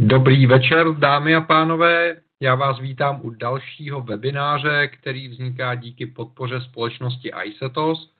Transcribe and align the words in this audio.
Dobrý 0.00 0.46
večer, 0.46 0.94
dámy 0.94 1.34
a 1.34 1.40
pánové. 1.40 2.16
Já 2.40 2.54
vás 2.54 2.80
vítám 2.80 3.20
u 3.22 3.30
dalšího 3.30 4.00
webináře, 4.00 4.88
který 4.88 5.28
vzniká 5.28 5.74
díky 5.74 6.06
podpoře 6.06 6.60
společnosti 6.60 7.32
iSetos, 7.44 8.10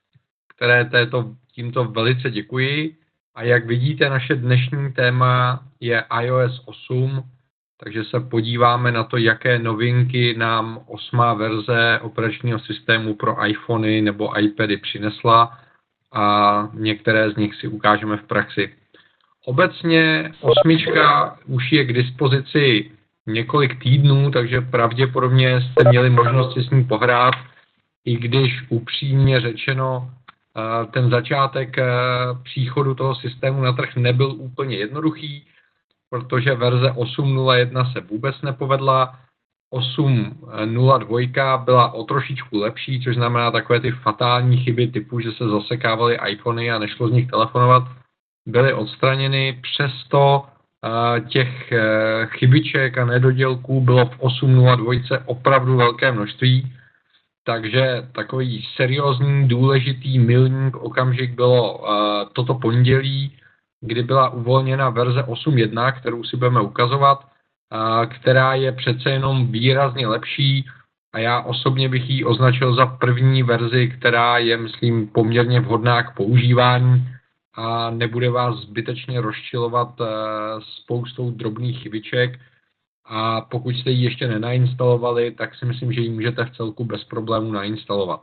které 0.54 0.85
této, 0.85 1.35
tímto 1.53 1.85
velice 1.85 2.31
děkuji. 2.31 2.96
A 3.35 3.42
jak 3.42 3.67
vidíte, 3.67 4.10
naše 4.10 4.35
dnešní 4.35 4.92
téma 4.92 5.63
je 5.81 6.04
iOS 6.21 6.63
8, 6.64 7.22
takže 7.85 8.04
se 8.04 8.21
podíváme 8.21 8.92
na 8.92 9.04
to, 9.04 9.17
jaké 9.17 9.58
novinky 9.58 10.35
nám 10.38 10.81
osmá 10.87 11.35
verze 11.35 11.99
operačního 12.03 12.58
systému 12.58 13.15
pro 13.15 13.47
iPhony 13.47 14.03
nebo 14.03 14.40
iPady 14.40 14.76
přinesla 14.76 15.58
a 16.12 16.69
některé 16.74 17.30
z 17.30 17.37
nich 17.37 17.55
si 17.55 17.69
ukážeme 17.69 18.16
v 18.16 18.27
praxi. 18.27 18.77
Obecně 19.48 20.33
osmička 20.41 21.37
už 21.47 21.73
je 21.73 21.84
k 21.84 21.93
dispozici 21.93 22.91
několik 23.27 23.83
týdnů, 23.83 24.30
takže 24.30 24.61
pravděpodobně 24.61 25.61
jste 25.61 25.88
měli 25.88 26.11
možnost 26.11 26.55
si 26.55 26.62
s 26.62 26.71
ní 26.71 26.84
pohrát, 26.84 27.34
i 28.05 28.16
když 28.16 28.65
upřímně 28.69 29.41
řečeno 29.41 30.11
eh, 30.11 30.87
ten 30.87 31.11
začátek 31.11 31.79
eh, 31.79 31.87
příchodu 32.43 32.95
toho 32.95 33.15
systému 33.15 33.62
na 33.62 33.73
trh 33.73 33.97
nebyl 33.97 34.30
úplně 34.30 34.77
jednoduchý, 34.77 35.47
protože 36.10 36.55
verze 36.55 36.91
8.01 36.91 37.93
se 37.93 38.01
vůbec 38.01 38.43
nepovedla, 38.43 39.19
8.02 39.74 41.65
byla 41.65 41.95
o 41.95 42.05
trošičku 42.05 42.59
lepší, 42.59 43.01
což 43.01 43.15
znamená 43.15 43.51
takové 43.51 43.80
ty 43.80 43.91
fatální 43.91 44.57
chyby 44.57 44.87
typu, 44.87 45.21
že 45.21 45.33
se 45.33 45.49
zasekávaly 45.49 46.19
iPhony 46.29 46.71
a 46.71 46.79
nešlo 46.79 47.09
z 47.09 47.12
nich 47.12 47.30
telefonovat, 47.30 47.83
byly 48.48 48.73
odstraněny, 48.73 49.61
přesto 49.62 50.43
uh, 50.43 51.29
těch 51.29 51.73
uh, 51.73 52.27
chybiček 52.27 52.99
a 52.99 53.05
nedodělků 53.05 53.80
bylo 53.80 54.07
v 54.07 54.18
8.02 54.18 55.23
opravdu 55.27 55.77
velké 55.77 56.13
množství, 56.13 56.73
takže 57.45 58.09
takový 58.13 58.66
seriózní, 58.77 59.49
důležitý 59.49 60.18
milník 60.18 60.77
okamžik 60.77 61.30
bylo 61.30 61.79
uh, 61.79 61.87
toto 62.32 62.55
pondělí, 62.55 63.32
kdy 63.80 64.03
byla 64.03 64.29
uvolněna 64.29 64.91
verze 64.91 65.23
8.1, 65.23 65.93
kterou 65.93 66.25
si 66.25 66.37
budeme 66.37 66.61
ukazovat, 66.61 67.19
která 68.07 68.55
je 68.55 68.73
přece 68.73 69.11
jenom 69.11 69.47
výrazně 69.53 70.07
lepší. 70.07 70.67
A 71.15 71.19
já 71.19 71.41
osobně 71.41 71.89
bych 71.89 72.11
ji 72.11 72.25
označil 72.25 72.75
za 72.75 72.87
první 72.87 73.43
verzi, 73.43 73.89
která 73.89 74.39
je, 74.39 74.57
myslím, 74.57 75.07
poměrně 75.07 75.61
vhodná 75.61 76.03
k 76.03 76.15
používání 76.15 77.18
a 77.59 77.91
nebude 77.91 78.31
vás 78.31 78.56
zbytečně 78.59 79.20
rozčilovat 79.20 80.01
eh, 80.01 80.06
spoustou 80.61 81.31
drobných 81.31 81.83
chybiček. 81.83 82.39
A 83.05 83.41
pokud 83.41 83.70
jste 83.70 83.91
ji 83.91 84.05
ještě 84.05 84.28
nenainstalovali, 84.28 85.31
tak 85.31 85.55
si 85.55 85.65
myslím, 85.65 85.92
že 85.92 86.00
ji 86.00 86.11
můžete 86.11 86.45
v 86.45 86.50
celku 86.50 86.84
bez 86.84 87.05
problémů 87.05 87.53
nainstalovat. 87.53 88.20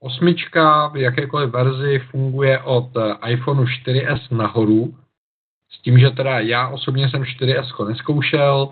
Osmička 0.00 0.88
v 0.88 0.96
jakékoliv 0.96 1.50
verzi 1.50 1.98
funguje 2.10 2.58
od 2.58 2.90
eh, 2.96 3.30
iPhone 3.30 3.64
4S 3.64 4.36
nahoru, 4.36 4.94
s 5.70 5.82
tím, 5.82 5.98
že 5.98 6.10
teda 6.10 6.40
já 6.40 6.68
osobně 6.68 7.10
jsem 7.10 7.22
4S 7.22 7.88
neskoušel, 7.88 8.68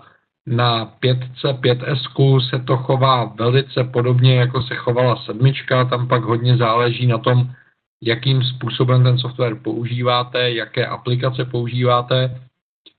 na 0.47 0.85
5 0.85 1.17
5S 1.43 2.49
se 2.49 2.59
to 2.59 2.77
chová 2.77 3.25
velice 3.25 3.83
podobně, 3.83 4.35
jako 4.35 4.61
se 4.61 4.75
chovala 4.75 5.15
sedmička, 5.15 5.85
tam 5.85 6.07
pak 6.07 6.23
hodně 6.23 6.57
záleží 6.57 7.07
na 7.07 7.17
tom, 7.17 7.51
jakým 8.05 8.43
způsobem 8.43 9.03
ten 9.03 9.17
software 9.17 9.55
používáte, 9.55 10.51
jaké 10.51 10.85
aplikace 10.85 11.45
používáte, 11.45 12.41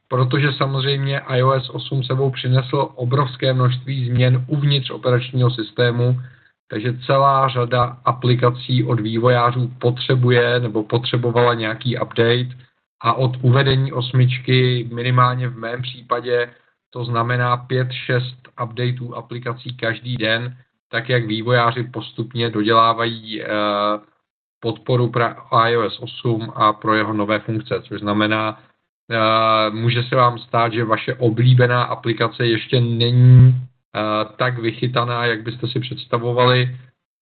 protože 0.08 0.52
samozřejmě 0.52 1.20
iOS 1.34 1.70
8 1.70 2.02
sebou 2.04 2.30
přinesl 2.30 2.88
obrovské 2.94 3.52
množství 3.52 4.08
změn 4.08 4.44
uvnitř 4.48 4.90
operačního 4.90 5.50
systému, 5.50 6.20
takže 6.68 6.98
celá 7.06 7.48
řada 7.48 7.98
aplikací 8.04 8.84
od 8.84 9.00
vývojářů 9.00 9.70
potřebuje 9.78 10.60
nebo 10.60 10.84
potřebovala 10.84 11.54
nějaký 11.54 11.98
update 11.98 12.48
a 13.00 13.12
od 13.12 13.36
uvedení 13.42 13.92
osmičky 13.92 14.88
minimálně 14.92 15.48
v 15.48 15.58
mém 15.58 15.82
případě 15.82 16.50
to 16.90 17.04
znamená 17.04 17.66
5-6 17.66 18.20
updateů 18.64 19.14
aplikací 19.14 19.76
každý 19.76 20.16
den, 20.16 20.56
tak 20.90 21.08
jak 21.08 21.26
vývojáři 21.26 21.82
postupně 21.82 22.50
dodělávají 22.50 23.42
uh, 23.42 23.46
podporu 24.66 25.10
pro 25.10 25.24
iOS 25.66 26.00
8 26.00 26.52
a 26.54 26.72
pro 26.72 26.94
jeho 26.94 27.12
nové 27.12 27.38
funkce, 27.38 27.82
což 27.82 28.00
znamená, 28.00 28.58
uh, 28.58 29.74
může 29.74 30.02
se 30.02 30.16
vám 30.16 30.38
stát, 30.38 30.72
že 30.72 30.84
vaše 30.84 31.14
oblíbená 31.14 31.82
aplikace 31.82 32.46
ještě 32.46 32.80
není 32.80 33.54
uh, 33.54 34.32
tak 34.36 34.58
vychytaná, 34.58 35.24
jak 35.24 35.42
byste 35.42 35.68
si 35.68 35.80
představovali 35.80 36.76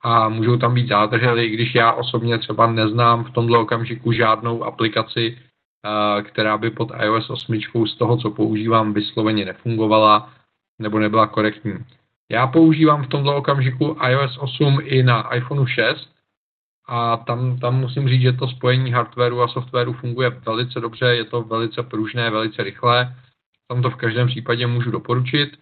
a 0.05 0.29
můžou 0.29 0.57
tam 0.57 0.75
být 0.75 0.89
zádržely, 0.89 1.51
když 1.51 1.75
já 1.75 1.93
osobně 1.93 2.39
třeba 2.39 2.67
neznám 2.67 3.25
v 3.25 3.31
tomto 3.31 3.61
okamžiku 3.61 4.13
žádnou 4.13 4.65
aplikaci, 4.65 5.37
uh, 5.37 6.23
která 6.23 6.59
by 6.59 6.71
pod 6.71 6.89
iOS 7.05 7.31
8 7.31 7.61
z 7.87 7.95
toho, 7.99 8.17
co 8.17 8.31
používám, 8.31 8.95
vysloveně 8.95 9.45
nefungovala 9.45 10.33
nebo 10.81 10.99
nebyla 10.99 11.27
korektní. 11.27 11.75
Já 12.33 12.47
používám 12.47 13.05
v 13.05 13.09
tomto 13.09 13.37
okamžiku 13.37 13.97
iOS 14.09 14.39
8 14.39 14.81
i 14.83 15.03
na 15.03 15.35
iPhone 15.35 15.67
6, 15.69 16.14
a 16.87 17.17
tam, 17.17 17.59
tam 17.59 17.81
musím 17.81 18.09
říct, 18.09 18.23
že 18.23 18.33
to 18.33 18.49
spojení 18.49 18.93
hardwareu 18.93 19.41
a 19.41 19.49
softwaru 19.49 19.93
funguje 19.93 20.31
velice 20.31 20.81
dobře, 20.81 21.07
je 21.07 21.25
to 21.25 21.43
velice 21.43 21.83
pružné, 21.83 22.31
velice 22.31 22.63
rychlé. 22.63 23.15
Tam 23.69 23.83
to 23.83 23.91
v 23.91 23.97
každém 23.97 24.27
případě 24.27 24.67
můžu 24.67 24.91
doporučit. 24.91 25.57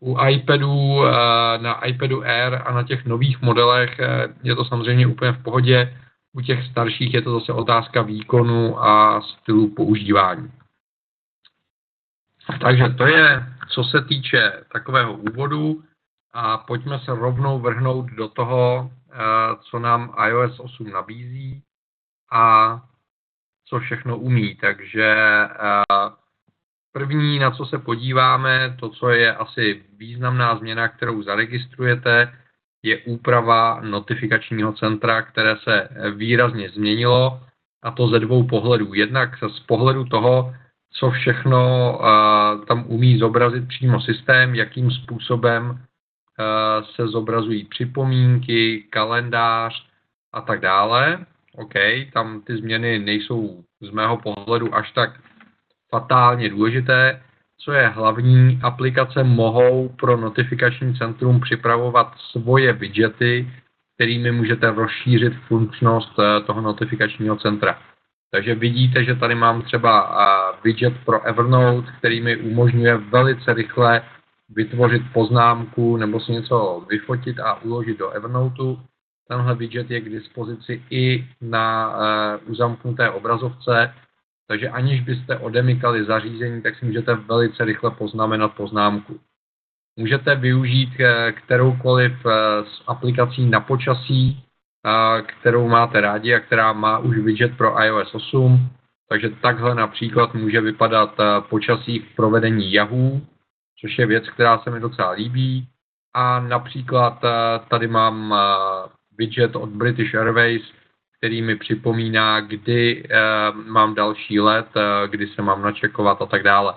U 0.00 0.16
iPadu, 0.28 1.06
eh, 1.06 1.12
na 1.58 1.84
iPadu 1.86 2.22
Air 2.22 2.62
a 2.64 2.72
na 2.72 2.82
těch 2.82 3.04
nových 3.04 3.42
modelech 3.42 4.00
eh, 4.00 4.28
je 4.42 4.56
to 4.56 4.64
samozřejmě 4.64 5.06
úplně 5.06 5.32
v 5.32 5.42
pohodě. 5.42 5.98
U 6.32 6.40
těch 6.40 6.64
starších 6.66 7.14
je 7.14 7.22
to 7.22 7.40
zase 7.40 7.52
otázka 7.52 8.02
výkonu 8.02 8.84
a 8.84 9.20
stylu 9.20 9.74
používání. 9.74 10.50
Takže 12.60 12.88
to 12.88 13.06
je, 13.06 13.46
co 13.68 13.84
se 13.84 14.02
týče 14.02 14.52
takového 14.72 15.12
úvodu 15.12 15.82
a 16.32 16.58
pojďme 16.58 16.98
se 16.98 17.14
rovnou 17.14 17.58
vrhnout 17.58 18.06
do 18.06 18.28
toho, 18.28 18.90
co 19.60 19.78
nám 19.78 20.14
iOS 20.28 20.60
8 20.60 20.90
nabízí 20.90 21.62
a 22.32 22.80
co 23.64 23.80
všechno 23.80 24.18
umí. 24.18 24.54
Takže 24.54 25.14
eh, 25.14 26.10
první, 26.92 27.38
na 27.38 27.50
co 27.50 27.66
se 27.66 27.78
podíváme, 27.78 28.76
to, 28.80 28.88
co 28.88 29.10
je 29.10 29.34
asi 29.34 29.82
významná 29.96 30.56
změna, 30.56 30.88
kterou 30.88 31.22
zaregistrujete, 31.22 32.38
je 32.82 32.98
úprava 32.98 33.80
notifikačního 33.80 34.72
centra, 34.72 35.22
které 35.22 35.56
se 35.56 35.88
výrazně 36.14 36.70
změnilo, 36.70 37.40
a 37.82 37.90
to 37.90 38.08
ze 38.08 38.18
dvou 38.18 38.46
pohledů. 38.46 38.94
Jednak 38.94 39.38
z 39.48 39.60
pohledu 39.60 40.04
toho, 40.04 40.54
co 40.92 41.10
všechno 41.10 41.92
uh, 41.98 42.64
tam 42.64 42.84
umí 42.86 43.18
zobrazit 43.18 43.68
přímo 43.68 44.00
systém, 44.00 44.54
jakým 44.54 44.90
způsobem 44.90 45.78
Eh, 45.78 45.91
se 46.94 47.08
zobrazují 47.08 47.64
připomínky, 47.64 48.86
kalendář 48.90 49.86
a 50.32 50.40
tak 50.40 50.60
dále. 50.60 51.26
OK, 51.56 51.74
tam 52.12 52.40
ty 52.40 52.56
změny 52.56 52.98
nejsou 52.98 53.64
z 53.80 53.90
mého 53.90 54.16
pohledu 54.16 54.74
až 54.74 54.92
tak 54.92 55.20
fatálně 55.90 56.48
důležité. 56.48 57.22
Co 57.58 57.72
je 57.72 57.88
hlavní, 57.88 58.60
aplikace 58.62 59.24
mohou 59.24 59.88
pro 59.88 60.16
notifikační 60.16 60.94
centrum 60.94 61.40
připravovat 61.40 62.14
svoje 62.30 62.72
widgety, 62.72 63.52
kterými 63.94 64.32
můžete 64.32 64.70
rozšířit 64.70 65.32
funkčnost 65.48 66.18
eh, 66.18 66.40
toho 66.40 66.60
notifikačního 66.60 67.36
centra. 67.36 67.78
Takže 68.30 68.54
vidíte, 68.54 69.04
že 69.04 69.14
tady 69.14 69.34
mám 69.34 69.62
třeba 69.62 69.92
eh, 70.02 70.58
widget 70.64 70.94
pro 71.04 71.22
Evernote, 71.22 71.92
který 71.98 72.20
mi 72.20 72.36
umožňuje 72.36 72.96
velice 72.96 73.54
rychle 73.54 74.02
vytvořit 74.54 75.02
poznámku 75.12 75.96
nebo 75.96 76.20
si 76.20 76.32
něco 76.32 76.86
vyfotit 76.88 77.40
a 77.40 77.62
uložit 77.62 77.98
do 77.98 78.10
Evernoteu. 78.10 78.78
Tenhle 79.28 79.54
widget 79.54 79.90
je 79.90 80.00
k 80.00 80.08
dispozici 80.08 80.82
i 80.90 81.26
na 81.40 81.88
uh, 81.88 82.50
uzamknuté 82.50 83.10
obrazovce, 83.10 83.94
takže 84.48 84.68
aniž 84.68 85.00
byste 85.00 85.38
odemykali 85.38 86.04
zařízení, 86.04 86.62
tak 86.62 86.78
si 86.78 86.86
můžete 86.86 87.14
velice 87.14 87.64
rychle 87.64 87.90
poznamenat 87.90 88.48
poznámku. 88.48 89.20
Můžete 89.96 90.34
využít 90.34 90.90
uh, 91.00 91.06
kteroukoliv 91.30 92.12
uh, 92.24 92.32
z 92.66 92.82
aplikací 92.86 93.50
na 93.50 93.60
počasí, 93.60 94.44
kterou 95.26 95.68
máte 95.68 96.00
rádi 96.00 96.34
a 96.34 96.40
která 96.40 96.72
má 96.72 96.98
už 96.98 97.18
widget 97.18 97.56
pro 97.56 97.82
iOS 97.84 98.14
8. 98.14 98.68
Takže 99.08 99.30
takhle 99.30 99.74
například 99.74 100.34
může 100.34 100.60
vypadat 100.60 101.14
počasí 101.48 101.98
v 101.98 102.16
provedení 102.16 102.72
Yahoo, 102.72 103.20
což 103.82 103.98
je 103.98 104.06
věc, 104.06 104.30
která 104.30 104.58
se 104.58 104.70
mi 104.70 104.80
docela 104.80 105.10
líbí. 105.10 105.68
A 106.14 106.40
například 106.40 107.24
eh, 107.24 107.30
tady 107.68 107.86
mám 107.86 108.34
eh, 108.34 108.88
widget 109.18 109.56
od 109.56 109.68
British 109.68 110.14
Airways, 110.14 110.62
který 111.18 111.42
mi 111.42 111.56
připomíná, 111.56 112.40
kdy 112.40 113.04
eh, 113.10 113.18
mám 113.52 113.94
další 113.94 114.40
let, 114.40 114.66
kdy 115.06 115.26
se 115.26 115.42
mám 115.42 115.62
načekovat 115.62 116.22
a 116.22 116.26
tak 116.26 116.42
dále. 116.42 116.74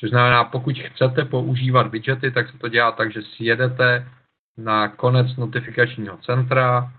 Což 0.00 0.10
znamená, 0.10 0.44
pokud 0.44 0.78
chcete 0.78 1.24
používat 1.24 1.90
widgety, 1.90 2.30
tak 2.30 2.50
se 2.50 2.58
to 2.58 2.68
dělá 2.68 2.92
tak, 2.92 3.12
že 3.12 3.22
sjedete 3.22 4.08
na 4.58 4.88
konec 4.88 5.36
notifikačního 5.36 6.16
centra, 6.16 6.92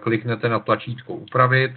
kliknete 0.00 0.48
na 0.48 0.58
tlačítko 0.58 1.14
upravit 1.14 1.72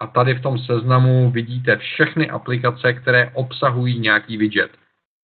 a 0.00 0.06
tady 0.06 0.34
v 0.34 0.42
tom 0.42 0.58
seznamu 0.58 1.30
vidíte 1.30 1.76
všechny 1.76 2.30
aplikace, 2.30 2.92
které 2.92 3.30
obsahují 3.34 3.98
nějaký 3.98 4.36
widget. 4.36 4.70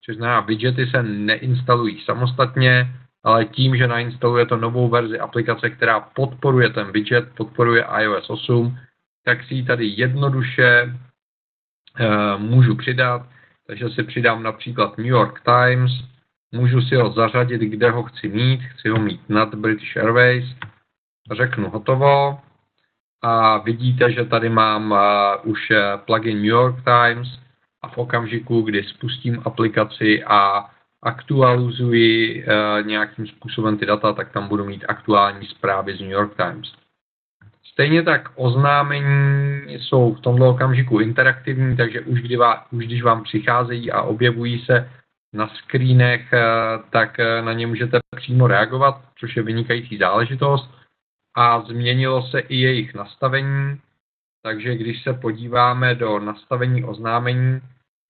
Což 0.04 0.16
znamená, 0.16 0.40
widgety 0.40 0.86
se 0.86 1.02
neinstalují 1.02 2.00
samostatně, 2.04 2.94
ale 3.24 3.44
tím, 3.44 3.76
že 3.76 3.88
nainstalujete 3.88 4.56
novou 4.56 4.88
verzi 4.88 5.18
aplikace, 5.18 5.70
která 5.70 6.00
podporuje 6.00 6.70
ten 6.70 6.92
widget, 6.92 7.28
podporuje 7.36 7.84
iOS 7.98 8.30
8, 8.30 8.78
tak 9.24 9.44
si 9.44 9.54
ji 9.54 9.64
tady 9.64 9.86
jednoduše 9.86 10.98
uh, 12.00 12.42
můžu 12.42 12.74
přidat. 12.74 13.26
Takže 13.66 13.88
si 13.88 14.02
přidám 14.02 14.42
například 14.42 14.98
New 14.98 15.06
York 15.06 15.40
Times, 15.44 15.92
můžu 16.52 16.80
si 16.80 16.96
ho 16.96 17.12
zařadit, 17.12 17.60
kde 17.60 17.90
ho 17.90 18.02
chci 18.02 18.28
mít, 18.28 18.60
chci 18.62 18.88
ho 18.88 18.98
mít 18.98 19.28
nad 19.28 19.54
British 19.54 19.96
Airways, 19.96 20.44
řeknu 21.32 21.70
hotovo 21.70 22.40
a 23.22 23.58
vidíte, 23.58 24.12
že 24.12 24.24
tady 24.24 24.48
mám 24.48 24.90
uh, 24.90 25.50
už 25.50 25.70
eh, 25.70 25.98
plugin 26.06 26.36
New 26.36 26.44
York 26.44 26.76
Times 26.84 27.28
a 27.82 27.88
v 27.88 27.98
okamžiku, 27.98 28.62
kdy 28.62 28.84
spustím 28.84 29.42
aplikaci 29.44 30.24
a 30.24 30.70
aktualizuji 31.02 32.44
uh, 32.44 32.86
nějakým 32.86 33.26
způsobem 33.26 33.78
ty 33.78 33.86
data, 33.86 34.12
tak 34.12 34.32
tam 34.32 34.48
budu 34.48 34.64
mít 34.64 34.84
aktuální 34.88 35.46
zprávy 35.46 35.96
z 35.96 36.00
New 36.00 36.10
York 36.10 36.36
Times. 36.36 36.72
Stejně 37.72 38.02
tak 38.02 38.28
oznámení 38.34 39.62
jsou 39.68 40.14
v 40.14 40.20
tomto 40.20 40.50
okamžiku 40.50 41.00
interaktivní, 41.00 41.76
takže 41.76 42.00
už, 42.00 42.22
kdy 42.22 42.36
vám, 42.36 42.64
už 42.70 42.86
když 42.86 43.02
vám 43.02 43.22
přicházejí 43.22 43.92
a 43.92 44.02
objevují 44.02 44.64
se 44.64 44.90
na 45.32 45.48
screenech, 45.48 46.32
uh, 46.32 46.90
tak 46.90 47.18
na 47.44 47.52
ně 47.52 47.66
můžete 47.66 47.98
přímo 48.16 48.46
reagovat, 48.46 49.00
což 49.18 49.36
je 49.36 49.42
vynikající 49.42 49.98
záležitost 49.98 50.70
a 51.36 51.60
změnilo 51.60 52.22
se 52.22 52.40
i 52.40 52.56
jejich 52.56 52.94
nastavení, 52.94 53.80
takže 54.42 54.76
když 54.76 55.02
se 55.02 55.12
podíváme 55.12 55.94
do 55.94 56.18
nastavení 56.18 56.84
oznámení, 56.84 57.60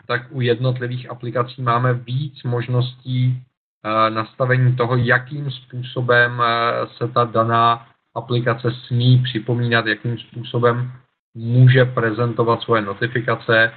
tak 0.06 0.22
u 0.30 0.40
jednotlivých 0.40 1.10
aplikací 1.10 1.62
máme 1.62 1.94
víc 1.94 2.42
možností 2.42 3.42
eh, 3.84 4.10
nastavení 4.10 4.76
toho, 4.76 4.96
jakým 4.96 5.50
způsobem 5.50 6.42
eh, 6.44 6.86
se 6.96 7.08
ta 7.08 7.24
daná 7.24 7.86
aplikace 8.14 8.68
smí 8.86 9.22
připomínat, 9.24 9.86
jakým 9.86 10.18
způsobem 10.18 10.92
může 11.34 11.84
prezentovat 11.84 12.60
svoje 12.60 12.82
notifikace, 12.82 13.72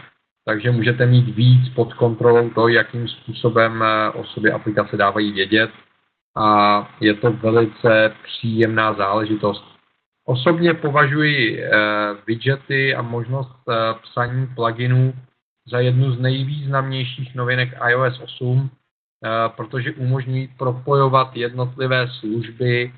takže 0.45 0.71
můžete 0.71 1.05
mít 1.05 1.35
víc 1.35 1.73
pod 1.73 1.93
kontrolou 1.93 2.49
to, 2.49 2.67
jakým 2.67 3.07
způsobem 3.07 3.83
eh, 3.83 4.09
o 4.09 4.23
sobě 4.23 4.51
aplikace 4.51 4.97
dávají 4.97 5.31
vědět 5.31 5.71
a 6.37 6.79
je 6.99 7.13
to 7.13 7.31
velice 7.31 8.15
příjemná 8.23 8.93
záležitost. 8.93 9.74
Osobně 10.27 10.73
považuji 10.73 11.63
eh, 11.63 11.69
widgety 12.27 12.95
a 12.95 13.01
možnost 13.01 13.55
eh, 13.69 13.73
psaní 14.01 14.47
pluginů 14.47 15.13
za 15.67 15.79
jednu 15.79 16.11
z 16.11 16.19
nejvýznamnějších 16.19 17.35
novinek 17.35 17.69
iOS 17.89 18.19
8, 18.19 18.69
eh, 18.69 19.29
protože 19.55 19.91
umožňují 19.91 20.47
propojovat 20.57 21.35
jednotlivé 21.35 22.07
služby 22.19 22.93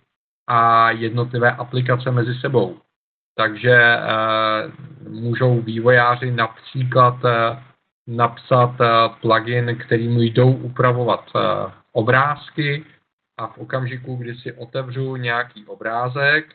a 0.48 0.92
jednotlivé 0.92 1.52
aplikace 1.52 2.12
mezi 2.12 2.34
sebou. 2.36 2.78
Takže 3.36 3.98
můžou 5.10 5.62
vývojáři 5.62 6.32
například 6.32 7.16
napsat 8.08 8.76
plugin, 9.22 9.78
kterým 9.86 10.22
jdou 10.22 10.52
upravovat 10.52 11.32
obrázky, 11.92 12.86
a 13.38 13.48
v 13.48 13.58
okamžiku, 13.58 14.16
kdy 14.16 14.36
si 14.36 14.54
otevřu 14.54 15.16
nějaký 15.16 15.66
obrázek 15.66 16.46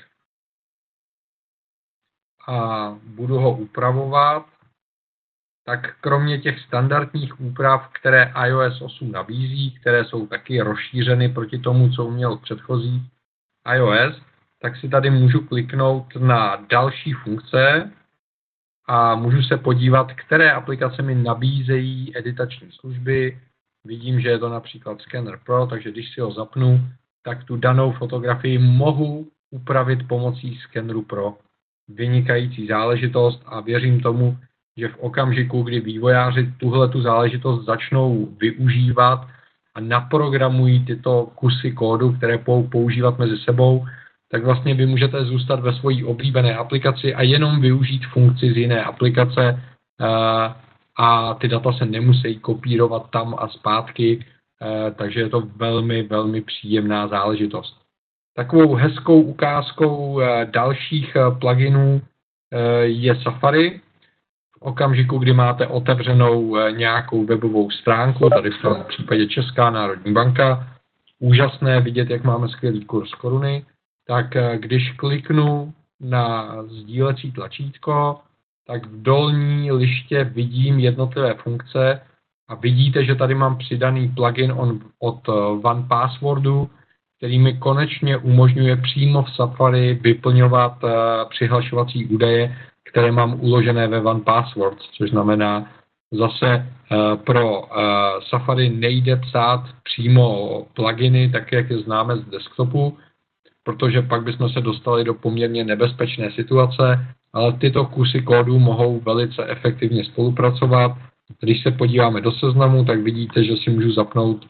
a 2.47 2.89
budu 3.05 3.39
ho 3.39 3.57
upravovat, 3.57 4.47
tak 5.65 6.01
kromě 6.01 6.39
těch 6.39 6.61
standardních 6.61 7.41
úprav, 7.41 7.89
které 7.93 8.33
iOS 8.47 8.83
8 8.83 9.13
nabízí, 9.13 9.71
které 9.81 10.05
jsou 10.05 10.27
taky 10.27 10.61
rozšířeny 10.61 11.29
proti 11.29 11.59
tomu, 11.59 11.91
co 11.91 12.11
měl 12.11 12.37
předchozí 12.37 13.11
iOS, 13.75 14.23
tak 14.61 14.77
si 14.77 14.89
tady 14.89 15.11
můžu 15.11 15.41
kliknout 15.41 16.17
na 16.17 16.57
další 16.57 17.13
funkce 17.13 17.93
a 18.87 19.15
můžu 19.15 19.43
se 19.43 19.57
podívat, 19.57 20.13
které 20.13 20.53
aplikace 20.53 21.03
mi 21.03 21.15
nabízejí 21.15 22.19
editační 22.19 22.73
služby, 22.73 23.41
Vidím, 23.85 24.21
že 24.21 24.29
je 24.29 24.39
to 24.39 24.49
například 24.49 25.01
Scanner 25.01 25.39
Pro, 25.47 25.67
takže 25.67 25.91
když 25.91 26.15
si 26.15 26.21
ho 26.21 26.33
zapnu, 26.33 26.81
tak 27.23 27.45
tu 27.45 27.57
danou 27.57 27.93
fotografii 27.93 28.59
mohu 28.59 29.31
upravit 29.51 30.09
pomocí 30.09 30.57
Scanneru 30.57 31.03
Pro. 31.03 31.39
Vynikající 31.89 32.67
záležitost 32.67 33.43
a 33.47 33.61
věřím 33.61 34.01
tomu, 34.01 34.37
že 34.77 34.89
v 34.89 34.99
okamžiku, 34.99 35.63
kdy 35.63 35.81
vývojáři 35.81 36.53
tuhle 36.59 36.89
tu 36.89 37.03
záležitost 37.03 37.65
začnou 37.65 38.29
využívat 38.41 39.29
a 39.75 39.81
naprogramují 39.81 40.85
tyto 40.85 41.33
kusy 41.35 41.73
kódu, 41.73 42.13
které 42.13 42.39
budou 42.39 42.63
používat 42.63 43.19
mezi 43.19 43.37
sebou, 43.37 43.87
tak 44.31 44.45
vlastně 44.45 44.75
vy 44.75 44.87
můžete 44.87 45.25
zůstat 45.25 45.61
ve 45.61 45.73
své 45.73 46.05
oblíbené 46.05 46.57
aplikaci 46.57 47.15
a 47.15 47.23
jenom 47.23 47.61
využít 47.61 48.07
funkci 48.07 48.53
z 48.53 48.57
jiné 48.57 48.85
aplikace, 48.85 49.63
eh, 50.01 50.55
a 50.99 51.35
ty 51.35 51.49
data 51.49 51.73
se 51.73 51.87
nemusí 51.87 52.39
kopírovat 52.39 53.11
tam 53.11 53.35
a 53.39 53.49
zpátky, 53.49 54.25
eh, 54.63 54.91
takže 54.91 55.21
je 55.21 55.29
to 55.29 55.41
velmi, 55.57 56.03
velmi 56.03 56.41
příjemná 56.41 57.09
záležitost. 57.09 57.82
Takovou 58.35 58.75
hezkou 58.75 59.21
ukázkou 59.21 60.21
eh, 60.21 60.47
dalších 60.51 61.17
eh, 61.17 61.39
pluginů 61.41 62.03
je 62.83 63.17
Safari. 63.17 63.81
V 64.59 64.63
okamžiku, 64.63 65.19
kdy 65.19 65.33
máte 65.33 65.67
otevřenou 65.67 66.57
nějakou 66.71 67.25
webovou 67.25 67.71
stránku, 67.71 68.31
tady 68.31 68.51
v 68.51 68.63
tom 68.63 68.85
případě 68.89 69.27
Česká 69.27 69.71
národní 69.71 70.13
banka, 70.13 70.69
úžasné 71.19 71.81
vidět, 71.81 72.11
jak 72.11 72.25
máme 72.25 72.49
skvělý 72.49 72.85
kurz 72.85 73.15
koruny, 73.15 73.65
tak 74.07 74.27
když 74.57 74.93
kliknu 74.93 75.73
na 76.01 76.57
sdílecí 76.67 77.33
tlačítko, 77.33 78.21
tak 78.67 78.87
v 78.87 79.03
dolní 79.03 79.73
liště 79.73 80.25
vidím 80.25 80.79
jednotlivé 80.79 81.35
funkce 81.35 82.01
a 82.49 82.55
vidíte, 82.55 83.05
že 83.05 83.15
tady 83.15 83.35
mám 83.35 83.59
přidaný 83.59 84.09
plugin 84.09 84.53
on, 84.53 84.81
od 84.99 85.29
eh, 85.29 85.33
One 85.69 85.85
Passwordu, 85.89 86.71
který 87.23 87.39
mi 87.39 87.55
konečně 87.55 88.17
umožňuje 88.17 88.77
přímo 88.77 89.23
v 89.23 89.31
Safari 89.31 89.95
vyplňovat 89.95 90.85
uh, 90.85 90.91
přihlašovací 91.31 92.07
údaje, 92.07 92.57
které 92.91 93.13
mám 93.13 93.41
uložené 93.41 93.89
ve 93.89 94.01
One 94.01 94.21
Password, 94.21 94.79
což 94.79 95.11
znamená 95.11 95.71
zase 96.13 96.67
uh, 96.91 97.17
pro 97.17 97.61
uh, 97.61 97.67
Safari 98.29 98.71
nejde 98.71 99.17
psát 99.17 99.65
přímo 99.83 100.67
pluginy, 100.75 101.31
tak 101.31 101.53
jak 101.53 101.71
je 101.71 101.79
známe 101.79 102.17
z 102.17 102.25
desktopu, 102.25 102.99
protože 103.65 104.03
pak 104.03 104.23
bychom 104.23 104.49
se 104.49 104.61
dostali 104.61 105.05
do 105.05 105.15
poměrně 105.15 105.65
nebezpečné 105.65 106.31
situace, 106.31 107.07
ale 107.33 107.53
tyto 107.53 107.85
kusy 107.85 108.23
kódu 108.23 108.59
mohou 108.59 109.01
velice 109.01 109.47
efektivně 109.47 110.05
spolupracovat. 110.05 110.93
Když 111.41 111.63
se 111.63 111.71
podíváme 111.71 112.21
do 112.21 112.33
seznamu, 112.33 112.85
tak 112.85 113.01
vidíte, 113.01 113.45
že 113.45 113.57
si 113.57 113.71
můžu 113.71 113.93
zapnout 113.93 114.47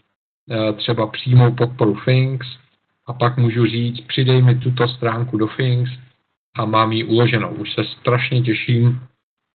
eh, 0.50 0.72
třeba 0.72 1.06
přímou 1.06 1.54
podporu 1.54 1.96
Things 2.04 2.61
a 3.06 3.12
pak 3.12 3.36
můžu 3.36 3.66
říct, 3.66 4.00
přidej 4.00 4.42
mi 4.42 4.54
tuto 4.54 4.88
stránku 4.88 5.38
do 5.38 5.46
Things 5.56 5.90
a 6.56 6.64
mám 6.64 6.92
ji 6.92 7.04
uloženou. 7.04 7.50
Už 7.54 7.74
se 7.74 7.84
strašně 7.84 8.42
těším, 8.42 9.00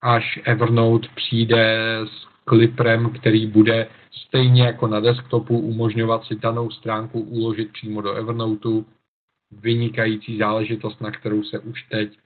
až 0.02 0.40
Evernote 0.44 1.08
přijde 1.16 1.78
s 2.06 2.28
kliprem, 2.46 3.10
který 3.10 3.48
bude 3.48 3.88
stejně 4.12 4.64
jako 4.64 4.88
na 4.88 5.00
desktopu 5.00 5.60
umožňovat 5.60 6.26
si 6.26 6.36
danou 6.36 6.70
stránku 6.70 7.22
uložit 7.22 7.72
přímo 7.74 8.02
do 8.02 8.14
Evernoteu. 8.14 8.86
Vynikající 9.52 10.38
záležitost, 10.38 11.02
na 11.02 11.12
kterou 11.12 11.44
se 11.44 11.60
už 11.60 11.84
teď 11.84 12.18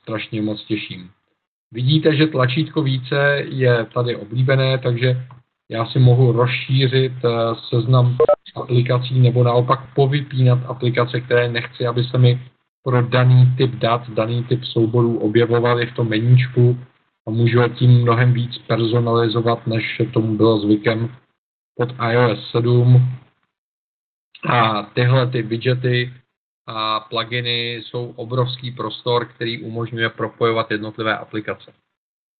strašně 0.00 0.42
moc 0.42 0.64
těším. 0.64 1.10
Vidíte, 1.72 2.16
že 2.16 2.26
tlačítko 2.26 2.82
více 2.82 3.44
je 3.48 3.86
tady 3.94 4.16
oblíbené, 4.16 4.78
takže 4.78 5.26
já 5.70 5.86
si 5.86 5.98
mohu 5.98 6.32
rozšířit 6.32 7.12
eh, 7.24 7.28
seznam 7.68 8.16
aplikací 8.54 9.20
nebo 9.20 9.44
naopak 9.44 9.94
povypínat 9.94 10.58
aplikace, 10.66 11.20
které 11.20 11.48
nechci, 11.48 11.86
aby 11.86 12.04
se 12.04 12.18
mi 12.18 12.40
pro 12.84 13.02
daný 13.02 13.54
typ 13.56 13.70
dat, 13.70 14.10
daný 14.10 14.44
typ 14.44 14.64
souborů 14.64 15.18
objevovaly 15.18 15.86
v 15.86 15.94
tom 15.94 16.08
meníčku 16.08 16.78
a 17.26 17.30
můžu 17.30 17.60
je 17.60 17.68
tím 17.68 17.90
mnohem 17.90 18.32
víc 18.32 18.58
personalizovat, 18.58 19.66
než 19.66 20.02
tomu 20.12 20.36
bylo 20.36 20.60
zvykem 20.60 21.16
pod 21.76 21.88
iOS 22.10 22.50
7. 22.50 23.08
A 24.48 24.82
tyhle 24.82 25.26
ty 25.26 25.42
widgety 25.42 26.12
a 26.66 27.00
pluginy 27.00 27.74
jsou 27.74 28.12
obrovský 28.16 28.70
prostor, 28.70 29.26
který 29.26 29.62
umožňuje 29.62 30.08
propojovat 30.08 30.70
jednotlivé 30.70 31.18
aplikace. 31.18 31.72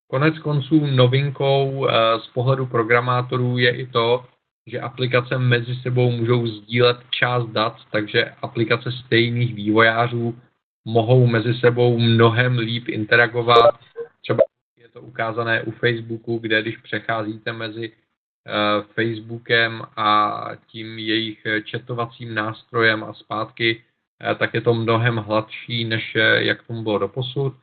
Konec 0.07 0.39
konců 0.39 0.85
novinkou 0.85 1.87
z 2.17 2.27
pohledu 2.27 2.65
programátorů 2.65 3.57
je 3.57 3.75
i 3.75 3.87
to, 3.87 4.25
že 4.67 4.79
aplikace 4.79 5.37
mezi 5.37 5.75
sebou 5.75 6.11
můžou 6.11 6.47
sdílet 6.47 6.97
část 7.09 7.45
dat, 7.45 7.75
takže 7.91 8.25
aplikace 8.41 8.91
stejných 8.91 9.55
vývojářů 9.55 10.39
mohou 10.85 11.27
mezi 11.27 11.53
sebou 11.53 11.99
mnohem 11.99 12.57
líp 12.57 12.89
interagovat. 12.89 13.79
Třeba 14.21 14.43
je 14.77 14.89
to 14.89 15.01
ukázané 15.01 15.63
u 15.63 15.71
Facebooku, 15.71 16.37
kde 16.37 16.61
když 16.61 16.77
přecházíte 16.77 17.53
mezi 17.53 17.91
uh, 17.91 18.83
Facebookem 18.93 19.81
a 19.97 20.49
tím 20.67 20.99
jejich 20.99 21.47
četovacím 21.63 22.33
nástrojem 22.35 23.03
a 23.03 23.13
zpátky, 23.13 23.83
uh, 24.31 24.37
tak 24.37 24.53
je 24.53 24.61
to 24.61 24.73
mnohem 24.73 25.17
hladší, 25.17 25.85
než 25.85 26.17
jak 26.37 26.63
tomu 26.63 26.83
bylo 26.83 26.97
doposud. 26.97 27.53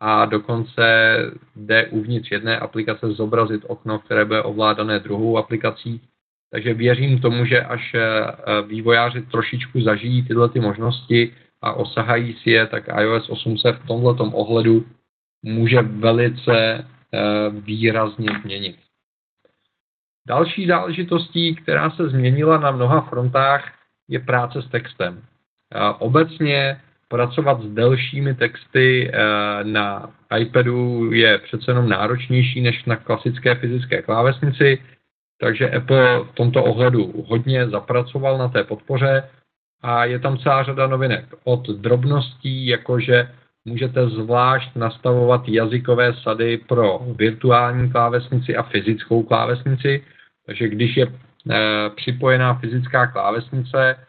A 0.00 0.24
dokonce 0.24 1.16
jde 1.56 1.86
uvnitř 1.86 2.30
jedné 2.30 2.58
aplikace 2.58 3.12
zobrazit 3.12 3.64
okno, 3.68 3.98
které 3.98 4.24
bude 4.24 4.42
ovládané 4.42 4.98
druhou 4.98 5.38
aplikací, 5.38 6.00
takže 6.50 6.74
věřím 6.74 7.20
tomu, 7.20 7.44
že 7.44 7.60
až 7.60 7.94
eh, 7.94 8.02
vývojáři 8.66 9.22
trošičku 9.22 9.80
zažijí 9.80 10.22
tyhle 10.22 10.48
ty 10.48 10.60
možnosti 10.60 11.32
a 11.62 11.72
osahají 11.72 12.32
si 12.32 12.50
je, 12.50 12.66
tak 12.66 12.88
iOS 13.00 13.30
8 13.30 13.58
se 13.58 13.72
v 13.72 13.86
tomto 13.86 14.24
ohledu 14.24 14.86
může 15.42 15.82
velice 15.82 16.54
eh, 16.58 17.50
výrazně 17.50 18.28
změnit. 18.42 18.76
Další 20.28 20.66
záležitostí, 20.66 21.54
která 21.54 21.90
se 21.90 22.08
změnila 22.08 22.58
na 22.58 22.70
mnoha 22.70 23.00
frontách, 23.00 23.72
je 24.08 24.20
práce 24.20 24.62
s 24.62 24.68
textem. 24.68 25.22
Obecně 25.98 26.80
pracovat 27.08 27.62
s 27.62 27.66
delšími 27.66 28.34
texty 28.34 29.10
eh, 29.12 29.18
na 29.64 30.10
iPadu 30.38 31.12
je 31.12 31.38
přece 31.38 31.70
jenom 31.70 31.88
náročnější 31.88 32.60
než 32.60 32.84
na 32.84 32.96
klasické 32.96 33.54
fyzické 33.54 34.02
klávesnici, 34.02 34.78
takže 35.40 35.70
Apple 35.70 36.24
v 36.24 36.34
tomto 36.34 36.64
ohledu 36.64 37.24
hodně 37.26 37.68
zapracoval 37.68 38.38
na 38.38 38.48
té 38.48 38.64
podpoře 38.64 39.22
a 39.82 40.04
je 40.04 40.18
tam 40.18 40.38
celá 40.38 40.62
řada 40.62 40.86
novinek. 40.86 41.24
Od 41.44 41.68
drobností, 41.68 42.66
jakože 42.66 43.30
můžete 43.64 44.08
zvlášť 44.08 44.76
nastavovat 44.76 45.48
jazykové 45.48 46.14
sady 46.14 46.58
pro 46.58 47.00
virtuální 47.16 47.90
klávesnici 47.90 48.56
a 48.56 48.62
fyzickou 48.62 49.22
klávesnici. 49.22 50.04
Takže 50.46 50.68
když 50.68 50.96
je 50.96 51.06
e, 51.06 51.10
připojená 51.90 52.54
fyzická 52.54 53.06
klávesnice, 53.06 54.05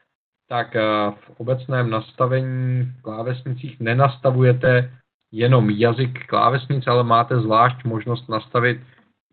tak 0.49 0.75
e, 0.75 0.81
v 1.11 1.29
obecném 1.37 1.89
nastavení 1.89 2.83
v 2.83 3.01
klávesnicích 3.01 3.79
nenastavujete 3.79 4.91
jenom 5.31 5.69
jazyk 5.69 6.27
klávesnic, 6.27 6.87
ale 6.87 7.03
máte 7.03 7.39
zvlášť 7.39 7.83
možnost 7.83 8.29
nastavit 8.29 8.79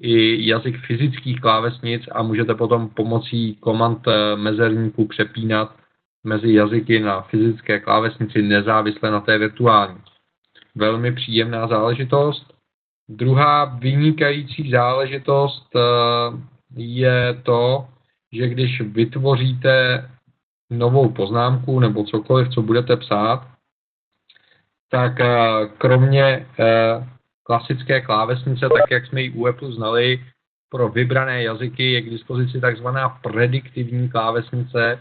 i 0.01 0.47
jazyk 0.49 0.77
fyzických 0.87 1.41
klávesnic 1.41 2.03
a 2.13 2.23
můžete 2.23 2.55
potom 2.55 2.89
pomocí 2.89 3.55
komand 3.55 4.09
eh, 4.09 4.37
mezerníků 4.37 5.07
přepínat 5.07 5.77
mezi 6.25 6.53
jazyky 6.53 7.01
na 7.01 7.21
fyzické 7.21 7.81
klávesnici 7.81 8.43
nezávisle 8.43 9.11
na 9.11 9.21
té 9.21 9.39
virtuální. 9.39 9.99
Velmi 10.75 11.13
příjemná 11.13 11.67
záležitost. 11.67 12.55
Druhá 13.09 13.65
vynikající 13.65 14.71
záležitost 14.71 15.69
eh, 15.77 15.81
je 16.77 17.41
to, 17.43 17.87
že 18.33 18.49
když 18.49 18.81
vytvoříte 18.81 20.05
novou 20.71 21.09
poznámku 21.09 21.81
nebo 21.81 22.05
cokoliv, 22.05 22.49
co 22.49 22.63
budete 22.63 22.97
psát, 22.97 23.49
tak 24.91 25.21
eh, 25.21 25.27
kromě 25.79 26.47
klasické 27.43 28.01
klávesnice, 28.01 28.69
tak 28.69 28.91
jak 28.91 29.07
jsme 29.07 29.23
ji 29.23 29.31
u 29.31 29.47
Apple 29.47 29.73
znali, 29.73 30.25
pro 30.69 30.89
vybrané 30.89 31.43
jazyky 31.43 31.93
je 31.93 32.03
k 32.03 32.11
dispozici 32.11 32.61
takzvaná 32.61 33.09
prediktivní 33.09 34.09
klávesnice, 34.09 35.01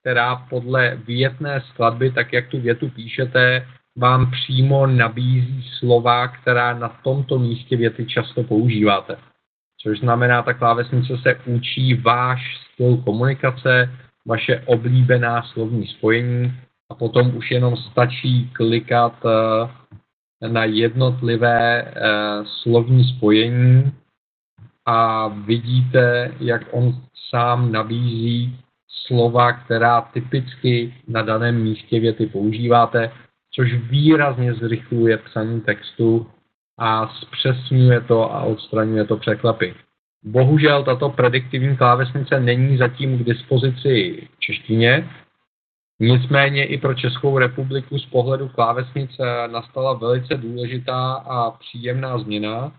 která 0.00 0.36
podle 0.36 0.96
větné 1.06 1.60
skladby, 1.60 2.10
tak 2.10 2.32
jak 2.32 2.48
tu 2.48 2.60
větu 2.60 2.88
píšete, 2.88 3.66
vám 3.96 4.30
přímo 4.30 4.86
nabízí 4.86 5.70
slova, 5.78 6.28
která 6.28 6.78
na 6.78 6.88
tomto 6.88 7.38
místě 7.38 7.76
věty 7.76 8.06
často 8.06 8.42
používáte. 8.42 9.16
Což 9.82 10.00
znamená, 10.00 10.42
ta 10.42 10.54
klávesnice 10.54 11.18
se 11.22 11.40
učí 11.46 11.94
váš 11.94 12.40
styl 12.72 12.96
komunikace, 12.96 13.90
vaše 14.28 14.62
oblíbená 14.66 15.42
slovní 15.42 15.86
spojení 15.86 16.52
a 16.90 16.94
potom 16.94 17.36
už 17.36 17.50
jenom 17.50 17.76
stačí 17.76 18.50
klikat 18.52 19.14
eh, 19.26 20.48
na 20.48 20.64
jednotlivé 20.64 21.82
uh, 21.82 22.46
slovní 22.46 23.04
spojení 23.04 23.92
a 24.86 25.28
vidíte, 25.28 26.34
jak 26.40 26.62
on 26.70 27.00
sám 27.30 27.72
nabízí 27.72 28.58
slova, 28.88 29.52
která 29.52 30.00
typicky 30.00 30.94
na 31.08 31.22
daném 31.22 31.62
místě 31.62 32.00
věty 32.00 32.26
používáte, 32.26 33.12
což 33.54 33.74
výrazně 33.74 34.54
zrychluje 34.54 35.18
psaní 35.18 35.60
textu 35.60 36.26
a 36.78 37.08
zpřesňuje 37.08 38.00
to 38.00 38.34
a 38.34 38.42
odstraňuje 38.42 39.04
to 39.04 39.16
překlepy. 39.16 39.74
Bohužel 40.24 40.84
tato 40.84 41.08
prediktivní 41.08 41.76
klávesnice 41.76 42.40
není 42.40 42.76
zatím 42.76 43.18
k 43.18 43.24
dispozici 43.24 44.28
v 44.36 44.40
češtině, 44.40 45.08
Nicméně 46.00 46.66
i 46.66 46.78
pro 46.78 46.94
Českou 46.94 47.38
republiku 47.38 47.98
z 47.98 48.06
pohledu 48.06 48.48
klávesnice 48.48 49.48
nastala 49.52 49.92
velice 49.92 50.34
důležitá 50.34 51.12
a 51.12 51.50
příjemná 51.50 52.18
změna 52.18 52.72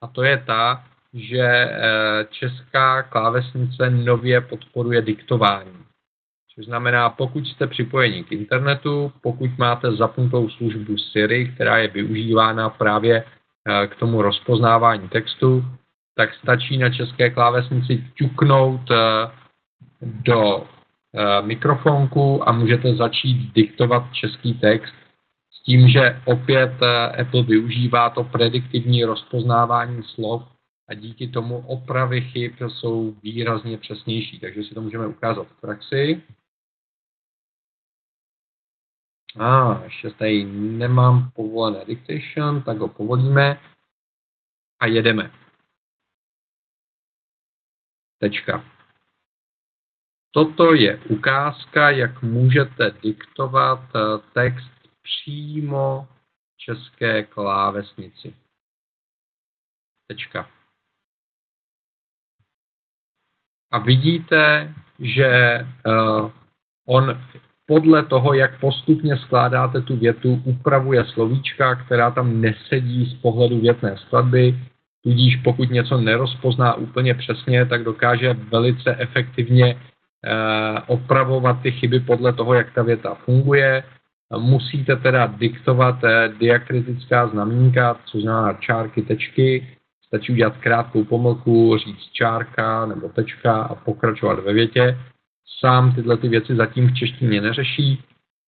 a 0.00 0.06
to 0.06 0.22
je 0.22 0.42
ta, 0.46 0.84
že 1.14 1.42
eh, 1.42 2.26
česká 2.30 3.02
klávesnice 3.02 3.90
nově 3.90 4.40
podporuje 4.40 5.02
diktování. 5.02 5.78
Což 6.54 6.64
znamená, 6.64 7.10
pokud 7.10 7.46
jste 7.46 7.66
připojeni 7.66 8.24
k 8.24 8.32
internetu, 8.32 9.12
pokud 9.22 9.58
máte 9.58 9.92
zapnutou 9.92 10.48
službu 10.48 10.98
Siri, 10.98 11.52
která 11.54 11.78
je 11.78 11.88
využívána 11.88 12.70
právě 12.70 13.24
eh, 13.24 13.86
k 13.86 13.96
tomu 13.96 14.22
rozpoznávání 14.22 15.08
textu, 15.08 15.64
tak 16.18 16.34
stačí 16.34 16.78
na 16.78 16.90
české 16.90 17.30
klávesnici 17.30 18.04
ťuknout 18.14 18.90
eh, 18.90 19.30
do 20.02 20.66
Eh, 21.14 21.42
mikrofonku 21.42 22.48
a 22.48 22.52
můžete 22.52 22.94
začít 22.94 23.52
diktovat 23.52 24.12
český 24.12 24.54
text 24.54 24.94
s 25.50 25.62
tím, 25.62 25.88
že 25.88 26.22
opět 26.24 26.72
eh, 26.82 27.20
Apple 27.20 27.42
využívá 27.42 28.10
to 28.10 28.24
prediktivní 28.24 29.04
rozpoznávání 29.04 30.02
slov 30.02 30.42
a 30.88 30.94
díky 30.94 31.28
tomu 31.28 31.58
opravy 31.66 32.20
chyb 32.20 32.52
jsou 32.68 33.14
výrazně 33.22 33.78
přesnější, 33.78 34.40
takže 34.40 34.64
si 34.64 34.74
to 34.74 34.80
můžeme 34.80 35.06
ukázat 35.06 35.46
v 35.46 35.60
praxi. 35.60 36.22
A 39.38 39.62
ah, 39.62 39.84
ještě 39.84 40.10
tady 40.10 40.44
nemám 40.52 41.30
povolené 41.34 41.84
dictation, 41.84 42.62
tak 42.62 42.78
ho 42.78 42.88
povolíme 42.88 43.60
a 44.80 44.86
jedeme. 44.86 45.30
Tečka. 48.18 48.64
Toto 50.30 50.74
je 50.74 50.98
ukázka, 50.98 51.90
jak 51.90 52.22
můžete 52.22 52.90
diktovat 53.02 53.80
eh, 53.96 53.98
text 54.32 54.70
přímo 55.02 56.08
české 56.56 57.22
klávesnici. 57.22 58.34
Tečka. 60.06 60.50
A 63.70 63.78
vidíte, 63.78 64.74
že 64.98 65.60
uh, 65.86 66.30
on 66.86 67.22
podle 67.66 68.04
toho, 68.04 68.34
jak 68.34 68.60
postupně 68.60 69.16
skládáte 69.16 69.80
tu 69.80 69.96
větu, 69.96 70.42
upravuje 70.44 71.04
slovíčka, 71.04 71.74
která 71.74 72.10
tam 72.10 72.40
nesedí 72.40 73.06
z 73.06 73.20
pohledu 73.20 73.60
větné 73.60 73.96
skladby, 73.96 74.58
tudíž 75.02 75.36
pokud 75.36 75.70
něco 75.70 76.00
nerozpozná 76.00 76.74
úplně 76.74 77.14
přesně, 77.14 77.66
tak 77.66 77.84
dokáže 77.84 78.34
velice 78.34 78.96
efektivně 78.98 79.76
Eh, 80.26 80.80
opravovat 80.86 81.62
ty 81.62 81.72
chyby 81.72 82.00
podle 82.00 82.32
toho, 82.32 82.54
jak 82.54 82.74
ta 82.74 82.82
věta 82.82 83.14
funguje. 83.14 83.82
Musíte 84.38 84.96
teda 84.96 85.26
diktovat 85.26 86.04
eh, 86.04 86.32
diakritická 86.38 87.28
znamínka, 87.28 88.00
což 88.04 88.22
znamená 88.22 88.52
čárky, 88.52 89.02
tečky. 89.02 89.68
Stačí 90.06 90.32
udělat 90.32 90.56
krátkou 90.56 91.04
pomlku, 91.04 91.78
říct 91.78 92.12
čárka 92.12 92.86
nebo 92.86 93.08
tečka 93.08 93.62
a 93.62 93.74
pokračovat 93.74 94.38
ve 94.38 94.52
větě. 94.52 94.98
Sám 95.60 95.94
tyhle 95.94 96.16
ty 96.16 96.28
věci 96.28 96.56
zatím 96.56 96.88
v 96.88 96.94
češtině 96.94 97.40
neřeší, 97.40 98.02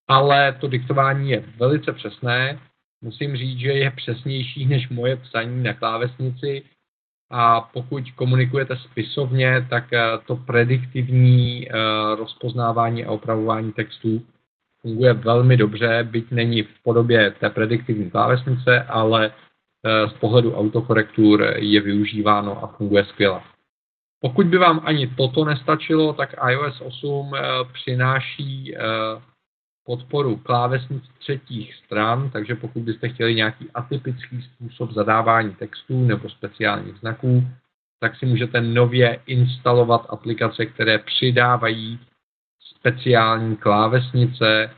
ale 0.08 0.56
to 0.60 0.68
diktování 0.68 1.30
je 1.30 1.44
velice 1.58 1.92
přesné. 1.92 2.58
Musím 3.02 3.36
říct, 3.36 3.58
že 3.58 3.72
je 3.72 3.90
přesnější 3.90 4.66
než 4.66 4.88
moje 4.88 5.16
psaní 5.16 5.62
na 5.62 5.74
klávesnici, 5.74 6.62
a 7.30 7.60
pokud 7.60 8.10
komunikujete 8.10 8.76
spisovně, 8.76 9.66
tak 9.70 9.92
eh, 9.92 10.00
to 10.26 10.36
prediktivní 10.36 11.68
eh, 11.68 11.72
rozpoznávání 12.16 13.04
a 13.04 13.10
opravování 13.10 13.72
textů 13.72 14.22
funguje 14.80 15.12
velmi 15.12 15.56
dobře, 15.56 16.08
byť 16.10 16.30
není 16.30 16.62
v 16.62 16.82
podobě 16.82 17.30
té 17.30 17.50
prediktivní 17.50 18.10
klávesnice, 18.10 18.82
ale 18.82 19.32
z 20.08 20.12
pohledu 20.12 20.54
autokorektur 20.54 21.54
je 21.56 21.80
využíváno 21.80 22.64
a 22.64 22.66
funguje 22.66 23.04
skvěle. 23.04 23.40
Pokud 24.20 24.46
by 24.46 24.58
vám 24.58 24.80
ani 24.84 25.06
toto 25.06 25.44
nestačilo, 25.44 26.12
tak 26.12 26.34
iOS 26.50 26.80
8 26.80 27.32
přináší 27.72 28.74
podporu 29.84 30.36
klávesnic 30.36 31.04
třetích 31.18 31.74
stran, 31.74 32.30
takže 32.30 32.54
pokud 32.54 32.82
byste 32.82 33.08
chtěli 33.08 33.34
nějaký 33.34 33.70
atypický 33.74 34.42
způsob 34.42 34.90
zadávání 34.90 35.54
textů 35.54 36.04
nebo 36.04 36.28
speciálních 36.28 36.96
znaků, 36.96 37.48
tak 38.00 38.16
si 38.16 38.26
můžete 38.26 38.60
nově 38.60 39.20
instalovat 39.26 40.06
aplikace, 40.08 40.66
které 40.66 40.98
přidávají 40.98 41.98
speciální 42.76 43.56
klávesnice. 43.56 44.70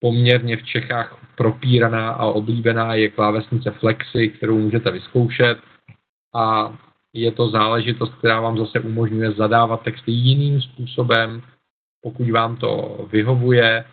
Poměrně 0.00 0.56
v 0.56 0.62
Čechách 0.62 1.26
propíraná 1.36 2.10
a 2.10 2.24
oblíbená 2.24 2.94
je 2.94 3.08
klávesnice 3.08 3.70
Flexy, 3.70 4.28
kterou 4.28 4.58
můžete 4.58 4.90
vyzkoušet 4.90 5.58
a 6.34 6.76
je 7.12 7.32
to 7.32 7.50
záležitost, 7.50 8.14
která 8.14 8.40
vám 8.40 8.58
zase 8.58 8.80
umožňuje 8.80 9.32
zadávat 9.32 9.82
texty 9.82 10.12
jiným 10.12 10.62
způsobem, 10.62 11.42
pokud 12.02 12.30
vám 12.30 12.56
to 12.56 12.98
vyhovuje 13.12 13.84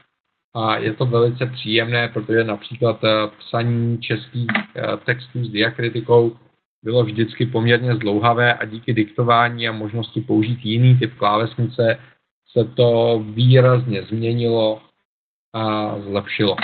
a 0.53 0.77
je 0.77 0.93
to 0.93 1.05
velice 1.05 1.45
příjemné, 1.45 2.07
protože 2.09 2.43
například 2.43 3.03
eh, 3.03 3.09
psaní 3.39 4.01
českých 4.01 4.47
eh, 4.75 4.97
textů 5.05 5.45
s 5.45 5.49
diakritikou 5.49 6.37
bylo 6.83 7.03
vždycky 7.03 7.45
poměrně 7.45 7.95
zdlouhavé 7.95 8.53
a 8.53 8.65
díky 8.65 8.93
diktování 8.93 9.67
a 9.67 9.71
možnosti 9.71 10.21
použít 10.21 10.59
jiný 10.65 10.97
typ 10.97 11.13
klávesnice 11.17 11.99
se 12.51 12.63
to 12.63 13.19
výrazně 13.27 14.03
změnilo 14.03 14.81
a 15.53 15.95
zlepšilo. 15.99 16.55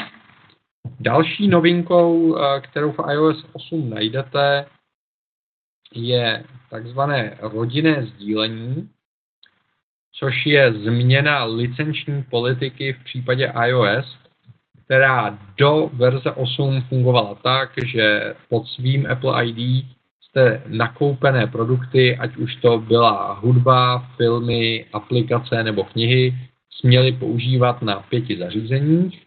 Další 0.99 1.47
novinkou, 1.47 2.37
eh, 2.37 2.61
kterou 2.61 2.91
v 2.91 3.11
iOS 3.11 3.45
8 3.53 3.89
najdete, 3.89 4.65
je 5.95 6.43
takzvané 6.69 7.37
rodinné 7.41 8.05
sdílení, 8.05 8.89
což 10.19 10.45
je 10.45 10.73
změna 10.73 11.43
licenční 11.43 12.23
politiky 12.23 12.93
v 12.93 13.03
případě 13.03 13.53
iOS, 13.67 14.17
která 14.85 15.39
do 15.57 15.89
verze 15.93 16.31
8 16.31 16.81
fungovala 16.81 17.35
tak, 17.35 17.71
že 17.85 18.35
pod 18.49 18.67
svým 18.67 19.07
Apple 19.11 19.45
ID 19.45 19.85
jste 20.21 20.63
nakoupené 20.67 21.47
produkty, 21.47 22.17
ať 22.17 22.37
už 22.37 22.55
to 22.55 22.77
byla 22.77 23.33
hudba, 23.33 23.99
filmy, 24.17 24.85
aplikace 24.93 25.63
nebo 25.63 25.83
knihy, 25.83 26.33
směli 26.79 27.11
používat 27.11 27.81
na 27.81 27.99
pěti 28.09 28.37
zařízeních, 28.37 29.21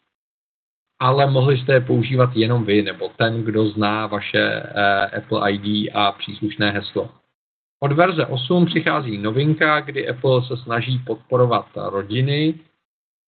ale 1.00 1.30
mohli 1.30 1.58
jste 1.58 1.72
je 1.72 1.80
používat 1.80 2.30
jenom 2.34 2.64
vy 2.64 2.82
nebo 2.82 3.08
ten, 3.08 3.42
kdo 3.42 3.68
zná 3.68 4.06
vaše 4.06 4.42
eh, 4.42 5.06
Apple 5.06 5.52
ID 5.52 5.90
a 5.94 6.12
příslušné 6.12 6.70
heslo. 6.70 7.22
Od 7.82 7.92
verze 7.92 8.26
8 8.26 8.66
přichází 8.66 9.18
novinka, 9.18 9.80
kdy 9.80 10.08
Apple 10.08 10.42
se 10.42 10.56
snaží 10.56 10.98
podporovat 10.98 11.66
rodiny, 11.74 12.54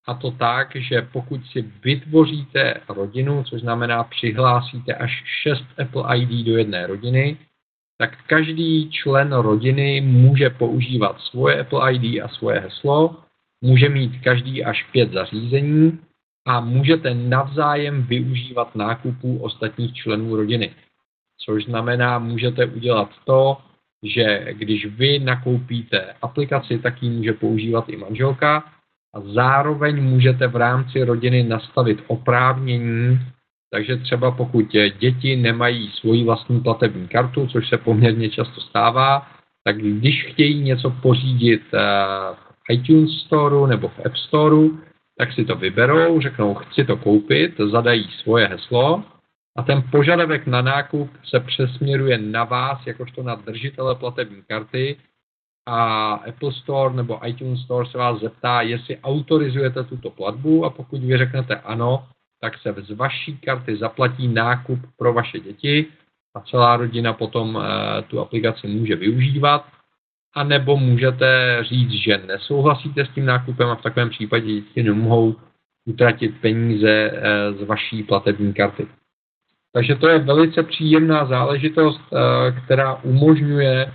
a 0.07 0.13
to 0.13 0.31
tak, 0.31 0.75
že 0.75 1.07
pokud 1.11 1.41
si 1.45 1.61
vytvoříte 1.61 2.81
rodinu, 2.89 3.43
což 3.43 3.61
znamená 3.61 4.03
přihlásíte 4.03 4.93
až 4.93 5.23
6 5.43 5.63
Apple 5.81 6.17
ID 6.17 6.45
do 6.45 6.57
jedné 6.57 6.87
rodiny, 6.87 7.37
tak 7.97 8.17
každý 8.27 8.89
člen 8.91 9.33
rodiny 9.33 10.01
může 10.01 10.49
používat 10.49 11.19
svoje 11.19 11.59
Apple 11.59 11.93
ID 11.93 12.21
a 12.23 12.27
svoje 12.27 12.59
heslo, 12.59 13.15
může 13.61 13.89
mít 13.89 14.23
každý 14.23 14.65
až 14.65 14.83
pět 14.91 15.11
zařízení 15.11 15.99
a 16.47 16.59
můžete 16.59 17.13
navzájem 17.13 18.03
využívat 18.03 18.75
nákupů 18.75 19.37
ostatních 19.37 19.93
členů 19.93 20.35
rodiny. 20.35 20.75
Což 21.45 21.65
znamená, 21.65 22.19
můžete 22.19 22.65
udělat 22.65 23.09
to, 23.25 23.57
že 24.05 24.53
když 24.53 24.85
vy 24.85 25.19
nakoupíte 25.19 26.13
aplikaci, 26.21 26.79
tak 26.79 27.03
ji 27.03 27.09
může 27.09 27.33
používat 27.33 27.89
i 27.89 27.97
manželka 27.97 28.63
a 29.15 29.21
zároveň 29.21 30.03
můžete 30.03 30.47
v 30.47 30.55
rámci 30.55 31.03
rodiny 31.03 31.43
nastavit 31.43 32.03
oprávnění, 32.07 33.19
takže 33.73 33.97
třeba 33.97 34.31
pokud 34.31 34.65
děti 34.99 35.35
nemají 35.35 35.91
svoji 35.91 36.23
vlastní 36.23 36.59
platební 36.59 37.07
kartu, 37.07 37.47
což 37.47 37.69
se 37.69 37.77
poměrně 37.77 38.29
často 38.29 38.61
stává, 38.61 39.27
tak 39.63 39.77
když 39.77 40.25
chtějí 40.25 40.63
něco 40.63 40.89
pořídit 40.89 41.61
eh, 41.73 41.79
v 42.35 42.73
iTunes 42.73 43.11
Store 43.11 43.67
nebo 43.67 43.87
v 43.87 44.05
App 44.05 44.15
Store, 44.15 44.67
tak 45.17 45.33
si 45.33 45.45
to 45.45 45.55
vyberou, 45.55 46.21
řeknou, 46.21 46.53
chci 46.53 46.85
to 46.85 46.97
koupit, 46.97 47.53
zadají 47.71 48.07
svoje 48.23 48.47
heslo 48.47 49.03
a 49.55 49.63
ten 49.63 49.83
požadavek 49.91 50.47
na 50.47 50.61
nákup 50.61 51.09
se 51.25 51.39
přesměruje 51.39 52.17
na 52.17 52.43
vás, 52.43 52.87
jakožto 52.87 53.23
na 53.23 53.35
držitele 53.35 53.95
platební 53.95 54.43
karty 54.47 54.97
a 55.65 56.13
Apple 56.13 56.53
Store 56.53 56.95
nebo 56.95 57.27
iTunes 57.27 57.61
Store 57.61 57.89
se 57.89 57.97
vás 57.97 58.21
zeptá, 58.21 58.61
jestli 58.61 58.97
autorizujete 58.97 59.83
tuto 59.83 60.09
platbu 60.09 60.65
a 60.65 60.69
pokud 60.69 61.01
vy 61.01 61.17
řeknete 61.17 61.55
ano, 61.55 62.07
tak 62.41 62.57
se 62.57 62.75
z 62.87 62.91
vaší 62.91 63.37
karty 63.37 63.75
zaplatí 63.75 64.27
nákup 64.27 64.79
pro 64.97 65.13
vaše 65.13 65.39
děti 65.39 65.85
a 66.35 66.41
celá 66.41 66.77
rodina 66.77 67.13
potom 67.13 67.57
e, 67.57 68.01
tu 68.01 68.19
aplikaci 68.19 68.67
může 68.67 68.95
využívat. 68.95 69.65
A 70.35 70.43
nebo 70.43 70.77
můžete 70.77 71.57
říct, 71.61 71.91
že 71.91 72.17
nesouhlasíte 72.17 73.05
s 73.05 73.09
tím 73.09 73.25
nákupem 73.25 73.69
a 73.69 73.75
v 73.75 73.81
takovém 73.81 74.09
případě 74.09 74.45
děti 74.45 74.83
nemohou 74.83 75.35
utratit 75.85 76.41
peníze 76.41 76.91
e, 76.91 77.53
z 77.53 77.63
vaší 77.63 78.03
platební 78.03 78.53
karty. 78.53 78.87
Takže 79.75 79.95
to 79.95 80.07
je 80.07 80.19
velice 80.19 80.63
příjemná 80.63 81.25
záležitost, 81.25 82.01
eh, 82.13 82.51
která 82.51 82.95
umožňuje 82.95 83.85
eh, 83.85 83.91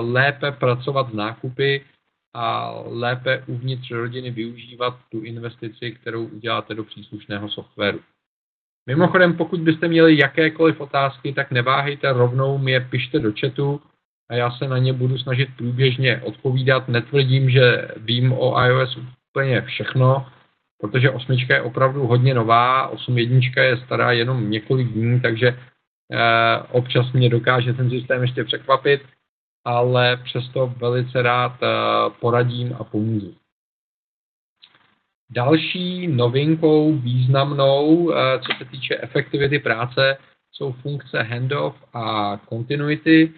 lépe 0.00 0.52
pracovat 0.52 1.10
s 1.10 1.12
nákupy 1.12 1.84
a 2.34 2.74
lépe 2.86 3.44
uvnitř 3.46 3.90
rodiny 3.90 4.30
využívat 4.30 4.96
tu 5.10 5.20
investici, 5.20 5.92
kterou 5.92 6.24
uděláte 6.24 6.74
do 6.74 6.84
příslušného 6.84 7.48
softwaru. 7.48 8.00
Mimochodem, 8.86 9.36
pokud 9.36 9.60
byste 9.60 9.88
měli 9.88 10.18
jakékoliv 10.18 10.80
otázky, 10.80 11.32
tak 11.32 11.50
neváhejte 11.50 12.12
rovnou 12.12 12.58
mi 12.58 12.70
je 12.70 12.80
pište 12.80 13.18
do 13.18 13.32
chatu 13.40 13.80
a 14.30 14.34
já 14.34 14.50
se 14.50 14.68
na 14.68 14.78
ně 14.78 14.92
budu 14.92 15.18
snažit 15.18 15.48
průběžně 15.56 16.22
odpovídat. 16.24 16.88
Netvrdím, 16.88 17.50
že 17.50 17.88
vím 17.96 18.32
o 18.32 18.64
iOS 18.64 18.98
úplně 19.30 19.60
všechno, 19.60 20.26
protože 20.82 21.10
osmička 21.10 21.54
je 21.54 21.62
opravdu 21.62 22.06
hodně 22.06 22.34
nová, 22.34 22.88
osm 22.88 23.18
jednička 23.18 23.62
je 23.62 23.76
stará 23.76 24.12
jenom 24.12 24.50
několik 24.50 24.88
dní, 24.88 25.20
takže 25.20 25.48
eh, 25.48 26.62
občas 26.70 27.12
mě 27.12 27.28
dokáže 27.28 27.72
ten 27.72 27.90
systém 27.90 28.22
ještě 28.22 28.44
překvapit, 28.44 29.02
ale 29.64 30.16
přesto 30.16 30.74
velice 30.76 31.22
rád 31.22 31.62
eh, 31.62 31.66
poradím 32.20 32.76
a 32.78 32.84
pomůžu. 32.84 33.34
Další 35.30 36.06
novinkou 36.06 36.92
významnou, 36.92 38.12
eh, 38.12 38.38
co 38.38 38.48
se 38.58 38.64
týče 38.64 38.98
efektivity 39.00 39.58
práce, 39.58 40.18
jsou 40.52 40.72
funkce 40.72 41.22
handoff 41.22 41.76
a 41.94 42.36
continuity, 42.48 43.32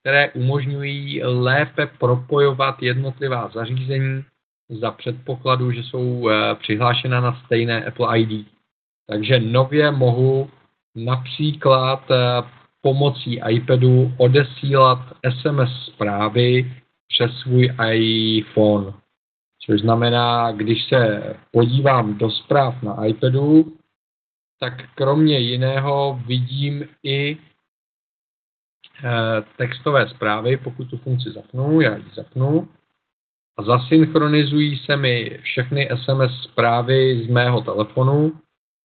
které 0.00 0.30
umožňují 0.30 1.22
lépe 1.22 1.86
propojovat 1.86 2.82
jednotlivá 2.82 3.48
zařízení 3.48 4.24
za 4.68 4.90
předpokladu, 4.90 5.72
že 5.72 5.82
jsou 5.82 6.28
eh, 6.28 6.54
přihlášena 6.54 7.20
na 7.20 7.40
stejné 7.44 7.84
Apple 7.84 8.20
ID. 8.20 8.46
Takže 9.06 9.40
nově 9.40 9.90
mohu 9.90 10.50
například 10.94 12.10
eh, 12.10 12.42
pomocí 12.80 13.40
iPadu 13.48 14.12
odesílat 14.16 14.98
SMS 15.28 15.86
zprávy 15.86 16.72
přes 17.08 17.30
svůj 17.38 17.74
iPhone. 17.92 18.92
Což 19.66 19.80
znamená, 19.80 20.52
když 20.52 20.88
se 20.88 21.22
podívám 21.50 22.18
do 22.18 22.30
zpráv 22.30 22.82
na 22.82 23.04
iPadu, 23.04 23.76
tak 24.60 24.72
kromě 24.94 25.38
jiného 25.38 26.20
vidím 26.26 26.88
i 27.02 27.36
eh, 29.04 29.42
textové 29.56 30.08
zprávy, 30.08 30.56
pokud 30.56 30.90
tu 30.90 30.96
funkci 30.96 31.30
zapnu, 31.30 31.80
já 31.80 31.96
ji 31.96 32.04
zapnu, 32.14 32.68
a 33.56 33.62
zasynchronizují 33.62 34.76
se 34.76 34.96
mi 34.96 35.38
všechny 35.42 35.88
SMS 36.04 36.42
zprávy 36.42 37.24
z 37.24 37.30
mého 37.30 37.60
telefonu. 37.60 38.32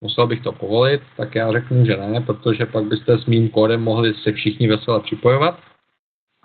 Musel 0.03 0.27
bych 0.27 0.41
to 0.41 0.51
povolit, 0.51 1.01
tak 1.17 1.35
já 1.35 1.51
řeknu, 1.51 1.85
že 1.85 1.97
ne, 1.97 2.21
protože 2.21 2.65
pak 2.65 2.83
byste 2.83 3.17
s 3.17 3.25
mým 3.25 3.49
kódem 3.49 3.81
mohli 3.81 4.13
se 4.13 4.31
všichni 4.31 4.67
vesele 4.67 4.99
připojovat. 4.99 5.59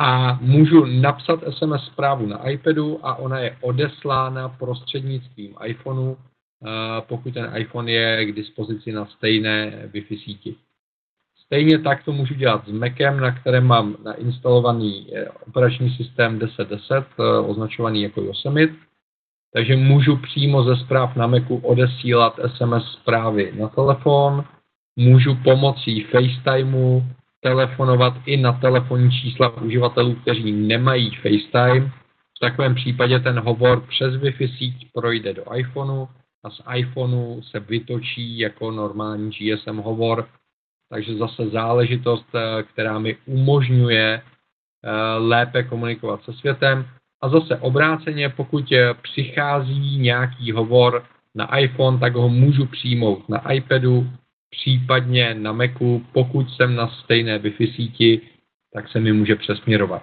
A 0.01 0.39
můžu 0.41 0.85
napsat 0.85 1.41
SMS 1.51 1.87
zprávu 1.87 2.27
na 2.27 2.49
iPadu 2.49 3.07
a 3.07 3.15
ona 3.15 3.39
je 3.39 3.57
odeslána 3.61 4.49
prostřednictvím 4.49 5.55
iPhoneu, 5.65 6.17
pokud 7.01 7.35
ten 7.35 7.53
iPhone 7.57 7.93
je 7.93 8.25
k 8.25 8.33
dispozici 8.33 8.93
na 8.93 9.07
stejné 9.07 9.89
Wi-Fi 9.93 10.25
síti. 10.25 10.57
Stejně 11.55 11.79
tak 11.79 12.05
to 12.05 12.13
můžu 12.13 12.35
dělat 12.35 12.69
s 12.69 12.73
Macem, 12.73 13.21
na 13.21 13.31
kterém 13.31 13.67
mám 13.67 13.97
nainstalovaný 14.05 15.07
eh, 15.15 15.29
operační 15.47 15.91
systém 15.91 16.39
1010, 16.39 16.93
eh, 16.95 17.39
označovaný 17.39 18.03
jako 18.03 18.21
Yosemite. 18.21 18.75
Takže 19.53 19.77
můžu 19.77 20.17
přímo 20.17 20.65
ze 20.65 20.77
zpráv 20.77 21.17
na 21.17 21.27
Macu 21.27 21.57
odesílat 21.57 22.41
SMS 22.47 22.93
zprávy 22.93 23.53
na 23.61 23.69
telefon, 23.69 24.45
můžu 24.97 25.35
pomocí 25.45 26.03
FaceTimeu 26.03 27.03
telefonovat 27.41 28.15
i 28.27 28.37
na 28.37 28.53
telefonní 28.53 29.11
čísla 29.11 29.63
uživatelů, 29.63 30.15
kteří 30.15 30.53
nemají 30.53 31.11
FaceTime. 31.11 31.91
V 32.37 32.41
takovém 32.41 32.75
případě 32.75 33.21
ten 33.21 33.41
hovor 33.41 33.81
přes 33.81 34.15
Wi-Fi 34.15 34.59
síť 34.59 34.93
projde 34.93 35.35
do 35.35 35.45
iPhoneu 35.55 36.07
a 36.45 36.51
z 36.51 36.61
iPhoneu 36.77 37.43
se 37.43 37.61
vytočí 37.61 38.39
jako 38.39 38.71
normální 38.71 39.31
GSM 39.31 39.77
hovor. 39.77 40.29
Takže 40.95 41.17
zase 41.17 41.49
záležitost, 41.49 42.27
eh, 42.35 42.63
která 42.63 42.99
mi 42.99 43.17
umožňuje 43.27 44.23
eh, 44.23 44.91
lépe 45.19 45.63
komunikovat 45.63 46.23
se 46.25 46.33
světem. 46.33 46.87
A 47.23 47.29
zase 47.29 47.57
obráceně, 47.57 48.29
pokud 48.29 48.73
eh, 48.73 48.95
přichází 48.95 49.99
nějaký 49.99 50.53
hovor 50.53 51.05
na 51.35 51.59
iPhone, 51.59 51.99
tak 51.99 52.15
ho 52.15 52.29
můžu 52.29 52.67
přijmout 52.67 53.29
na 53.29 53.53
iPadu, 53.53 54.07
případně 54.51 55.35
na 55.35 55.53
Macu, 55.53 56.07
pokud 56.13 56.51
jsem 56.51 56.75
na 56.75 56.89
stejné 56.89 57.39
Wi-Fi 57.39 57.75
síti, 57.75 58.21
tak 58.73 58.89
se 58.89 59.01
mi 59.01 59.13
může 59.13 59.37
přesměrovat. 59.37 60.03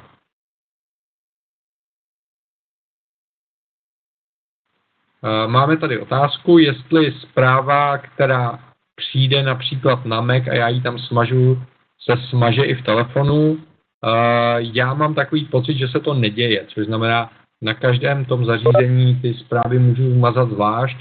Máme 5.47 5.77
tady 5.77 5.99
otázku, 5.99 6.57
jestli 6.57 7.11
zpráva, 7.11 7.97
která 7.97 8.70
přijde 9.01 9.43
například 9.43 10.05
na 10.05 10.21
Mac 10.21 10.47
a 10.47 10.53
já 10.53 10.67
ji 10.69 10.81
tam 10.81 10.99
smažu, 10.99 11.61
se 11.99 12.13
smaže 12.29 12.63
i 12.63 12.75
v 12.75 12.85
telefonu. 12.85 13.57
Eh, 13.57 14.57
já 14.59 14.93
mám 14.93 15.13
takový 15.13 15.45
pocit, 15.45 15.77
že 15.77 15.87
se 15.87 15.99
to 15.99 16.13
neděje, 16.13 16.65
což 16.67 16.85
znamená, 16.85 17.29
na 17.61 17.73
každém 17.73 18.25
tom 18.25 18.45
zařízení 18.45 19.15
ty 19.21 19.33
zprávy 19.33 19.79
můžu 19.79 20.13
vmazat 20.13 20.49
zvlášť, 20.49 20.97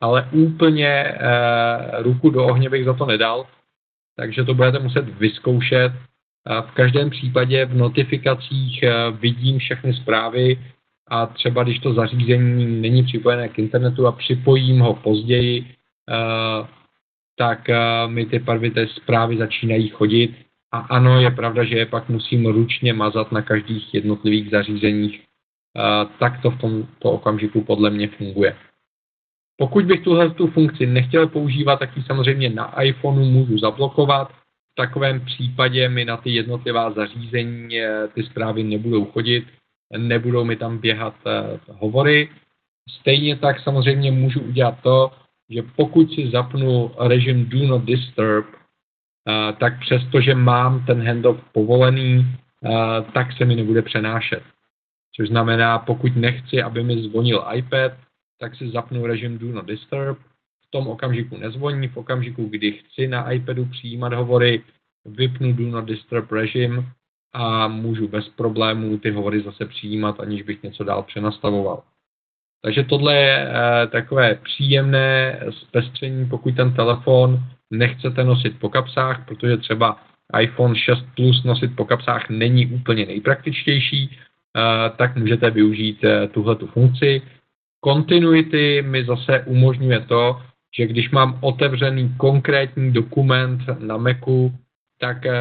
ale 0.00 0.28
úplně 0.32 0.88
e, 0.88 1.12
ruku 2.02 2.30
do 2.30 2.44
ohně 2.44 2.70
bych 2.70 2.84
za 2.84 2.94
to 2.94 3.06
nedal, 3.06 3.46
takže 4.16 4.44
to 4.44 4.54
budete 4.54 4.78
muset 4.78 5.18
vyzkoušet. 5.18 5.92
V 6.60 6.70
každém 6.74 7.10
případě 7.10 7.66
v 7.66 7.74
notifikacích 7.74 8.82
e, 8.82 9.10
vidím 9.10 9.58
všechny 9.58 9.94
zprávy 9.94 10.58
a 11.08 11.26
třeba 11.26 11.62
když 11.62 11.78
to 11.78 11.94
zařízení 11.94 12.80
není 12.80 13.02
připojené 13.02 13.48
k 13.48 13.58
internetu 13.58 14.06
a 14.06 14.12
připojím 14.12 14.80
ho 14.80 14.94
později, 14.94 15.66
tak 17.36 17.70
mi 18.06 18.26
ty 18.26 18.44
ty 18.74 18.88
zprávy 18.88 19.36
začínají 19.36 19.88
chodit. 19.88 20.34
A 20.72 20.78
ano, 20.78 21.20
je 21.20 21.30
pravda, 21.30 21.64
že 21.64 21.76
je 21.76 21.86
pak 21.86 22.08
musím 22.08 22.46
ručně 22.46 22.92
mazat 22.92 23.32
na 23.32 23.42
každých 23.42 23.94
jednotlivých 23.94 24.50
zařízeních. 24.50 25.24
Tak 26.18 26.42
to 26.42 26.50
v 26.50 26.58
tomto 26.60 27.10
okamžiku 27.10 27.64
podle 27.64 27.90
mě 27.90 28.08
funguje. 28.08 28.56
Pokud 29.56 29.84
bych 29.84 30.00
tuhle 30.00 30.30
tu 30.30 30.46
funkci 30.46 30.86
nechtěl 30.86 31.28
používat, 31.28 31.78
tak 31.78 31.96
ji 31.96 32.02
samozřejmě 32.02 32.50
na 32.50 32.82
iPhoneu 32.82 33.24
můžu 33.24 33.58
zablokovat. 33.58 34.32
V 34.72 34.74
takovém 34.76 35.24
případě 35.24 35.88
mi 35.88 36.04
na 36.04 36.16
ty 36.16 36.30
jednotlivá 36.30 36.90
zařízení 36.90 37.80
eh, 37.80 38.08
ty 38.08 38.22
zprávy 38.22 38.62
nebudou 38.62 39.04
chodit, 39.04 39.44
nebudou 39.98 40.44
mi 40.44 40.56
tam 40.56 40.78
běhat 40.78 41.14
eh, 41.26 41.60
hovory. 41.72 42.28
Stejně 43.00 43.36
tak 43.36 43.60
samozřejmě 43.60 44.10
můžu 44.10 44.40
udělat 44.40 44.78
to, 44.82 45.10
že 45.52 45.62
pokud 45.76 46.12
si 46.12 46.30
zapnu 46.30 46.90
režim 46.98 47.46
Do 47.46 47.66
Not 47.66 47.84
Disturb, 47.84 48.46
eh, 48.48 49.52
tak 49.60 49.80
přestože 49.80 50.34
mám 50.34 50.86
ten 50.86 51.06
handoff 51.06 51.44
povolený, 51.52 52.26
tak 53.14 53.32
se 53.32 53.44
mi 53.44 53.56
nebude 53.56 53.82
přenášet. 53.82 54.42
Což 55.16 55.28
znamená, 55.28 55.78
pokud 55.78 56.16
nechci, 56.16 56.62
aby 56.62 56.82
mi 56.82 57.02
zvonil 57.02 57.44
iPad, 57.54 57.92
tak 58.40 58.56
si 58.56 58.70
zapnu 58.70 59.06
režim 59.06 59.38
Do 59.38 59.46
Not 59.46 59.66
Disturb. 59.66 60.18
V 60.66 60.70
tom 60.70 60.88
okamžiku 60.88 61.36
nezvoní, 61.36 61.88
v 61.88 61.96
okamžiku, 61.96 62.44
kdy 62.44 62.72
chci 62.72 63.08
na 63.08 63.32
iPadu 63.32 63.64
přijímat 63.64 64.12
hovory, 64.12 64.62
vypnu 65.04 65.52
Do 65.52 65.66
Not 65.66 65.84
Disturb 65.84 66.32
režim 66.32 66.86
a 67.32 67.68
můžu 67.68 68.08
bez 68.08 68.28
problémů 68.28 68.98
ty 68.98 69.10
hovory 69.10 69.42
zase 69.42 69.66
přijímat, 69.66 70.20
aniž 70.20 70.42
bych 70.42 70.62
něco 70.62 70.84
dál 70.84 71.02
přenastavoval. 71.02 71.82
Takže 72.64 72.82
tohle 72.82 73.14
je 73.14 73.48
e, 73.48 73.86
takové 73.86 74.34
příjemné 74.34 75.40
zpestření, 75.50 76.26
pokud 76.26 76.56
ten 76.56 76.74
telefon 76.74 77.38
nechcete 77.70 78.24
nosit 78.24 78.58
po 78.58 78.68
kapsách, 78.68 79.24
protože 79.26 79.56
třeba 79.56 79.96
iPhone 80.40 80.76
6 80.76 81.04
Plus 81.16 81.44
nosit 81.44 81.76
po 81.76 81.84
kapsách 81.84 82.30
není 82.30 82.66
úplně 82.66 83.06
nejpraktičtější, 83.06 84.04
e, 84.04 84.10
tak 84.96 85.16
můžete 85.16 85.50
využít 85.50 86.04
e, 86.04 86.28
tuhle 86.28 86.56
tu 86.56 86.66
funkci. 86.66 87.22
Continuity 87.84 88.82
mi 88.82 89.04
zase 89.04 89.42
umožňuje 89.46 90.00
to, 90.00 90.42
že 90.76 90.86
když 90.86 91.10
mám 91.10 91.38
otevřený 91.40 92.14
konkrétní 92.16 92.92
dokument 92.92 93.60
na 93.78 93.96
Macu, 93.96 94.52
tak 95.02 95.26
eh, 95.26 95.32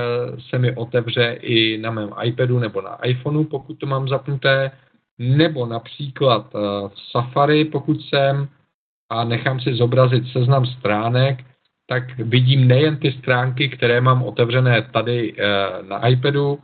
se 0.50 0.58
mi 0.58 0.76
otevře 0.76 1.38
i 1.42 1.78
na 1.78 1.92
mém 1.92 2.10
iPadu 2.24 2.60
nebo 2.60 2.82
na 2.82 3.06
iPhoneu, 3.06 3.44
pokud 3.44 3.74
to 3.74 3.86
mám 3.86 4.08
zapnuté, 4.08 4.72
nebo 5.22 5.66
například 5.66 6.46
eh, 6.56 6.60
v 6.88 6.94
Safari, 7.12 7.66
pokud 7.66 8.02
jsem 8.02 8.48
a 9.10 9.24
nechám 9.24 9.60
si 9.60 9.74
zobrazit 9.74 10.28
seznam 10.28 10.66
stránek, 10.66 11.46
tak 11.88 12.18
vidím 12.18 12.68
nejen 12.68 12.98
ty 12.98 13.12
stránky, 13.12 13.70
které 13.70 14.02
mám 14.02 14.24
otevřené 14.24 14.82
tady 14.82 15.34
eh, 15.38 15.44
na 15.84 16.08
iPadu, 16.08 16.60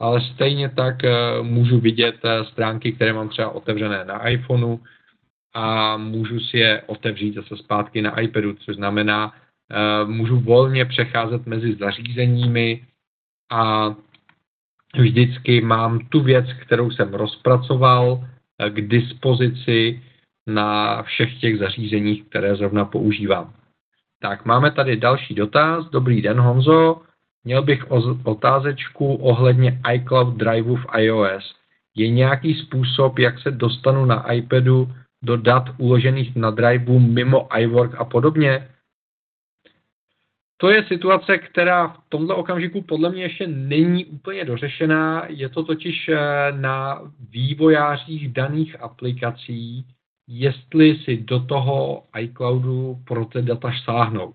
ale 0.00 0.20
stejně 0.20 0.68
tak 0.68 0.94
můžu 1.42 1.80
vidět 1.80 2.14
stránky, 2.52 2.92
které 2.92 3.12
mám 3.12 3.28
třeba 3.28 3.50
otevřené 3.50 4.04
na 4.04 4.28
iPhoneu, 4.28 4.78
a 5.54 5.96
můžu 5.96 6.40
si 6.40 6.58
je 6.58 6.82
otevřít 6.86 7.34
zase 7.34 7.56
zpátky 7.56 8.02
na 8.02 8.20
iPadu, 8.20 8.54
což 8.54 8.76
znamená, 8.76 9.32
můžu 10.04 10.40
volně 10.40 10.84
přecházet 10.84 11.46
mezi 11.46 11.74
zařízeními 11.74 12.82
a 13.52 13.94
vždycky 14.96 15.60
mám 15.60 15.98
tu 15.98 16.20
věc, 16.20 16.46
kterou 16.52 16.90
jsem 16.90 17.14
rozpracoval 17.14 18.24
eh, 18.58 18.70
k 18.70 18.88
dispozici 18.88 20.02
na 20.46 21.02
všech 21.02 21.40
těch 21.40 21.58
zařízeních, 21.58 22.24
které 22.24 22.56
zrovna 22.56 22.84
používám. 22.84 23.52
Tak, 24.20 24.44
máme 24.44 24.70
tady 24.70 24.96
další 24.96 25.34
dotaz. 25.34 25.90
Dobrý 25.90 26.22
den, 26.22 26.40
Honzo. 26.40 27.00
Měl 27.44 27.62
bych 27.62 27.90
otázečku 28.24 29.14
ohledně 29.14 29.80
iCloud 29.92 30.36
Driveu 30.36 30.76
v 30.76 30.86
iOS. 30.98 31.54
Je 31.96 32.10
nějaký 32.10 32.54
způsob, 32.54 33.18
jak 33.18 33.38
se 33.38 33.50
dostanu 33.50 34.04
na 34.04 34.32
iPadu 34.32 34.88
do 35.22 35.36
dat 35.36 35.64
uložených 35.78 36.36
na 36.36 36.50
driveu 36.50 36.98
mimo 36.98 37.48
iWork 37.58 37.94
a 37.98 38.04
podobně? 38.04 38.68
To 40.64 40.70
je 40.70 40.84
situace, 40.84 41.38
která 41.38 41.88
v 41.88 41.98
tomto 42.08 42.36
okamžiku 42.36 42.82
podle 42.82 43.10
mě 43.10 43.22
ještě 43.22 43.46
není 43.46 44.04
úplně 44.04 44.44
dořešená. 44.44 45.24
Je 45.28 45.48
to 45.48 45.64
totiž 45.64 46.08
eh, 46.08 46.18
na 46.52 47.00
vývojářích 47.30 48.32
daných 48.32 48.82
aplikací, 48.82 49.84
jestli 50.28 50.96
si 50.96 51.16
do 51.16 51.40
toho 51.40 52.02
iCloudu 52.18 52.96
pro 53.04 53.24
ty 53.24 53.42
data 53.42 53.72
sáhnou. 53.84 54.32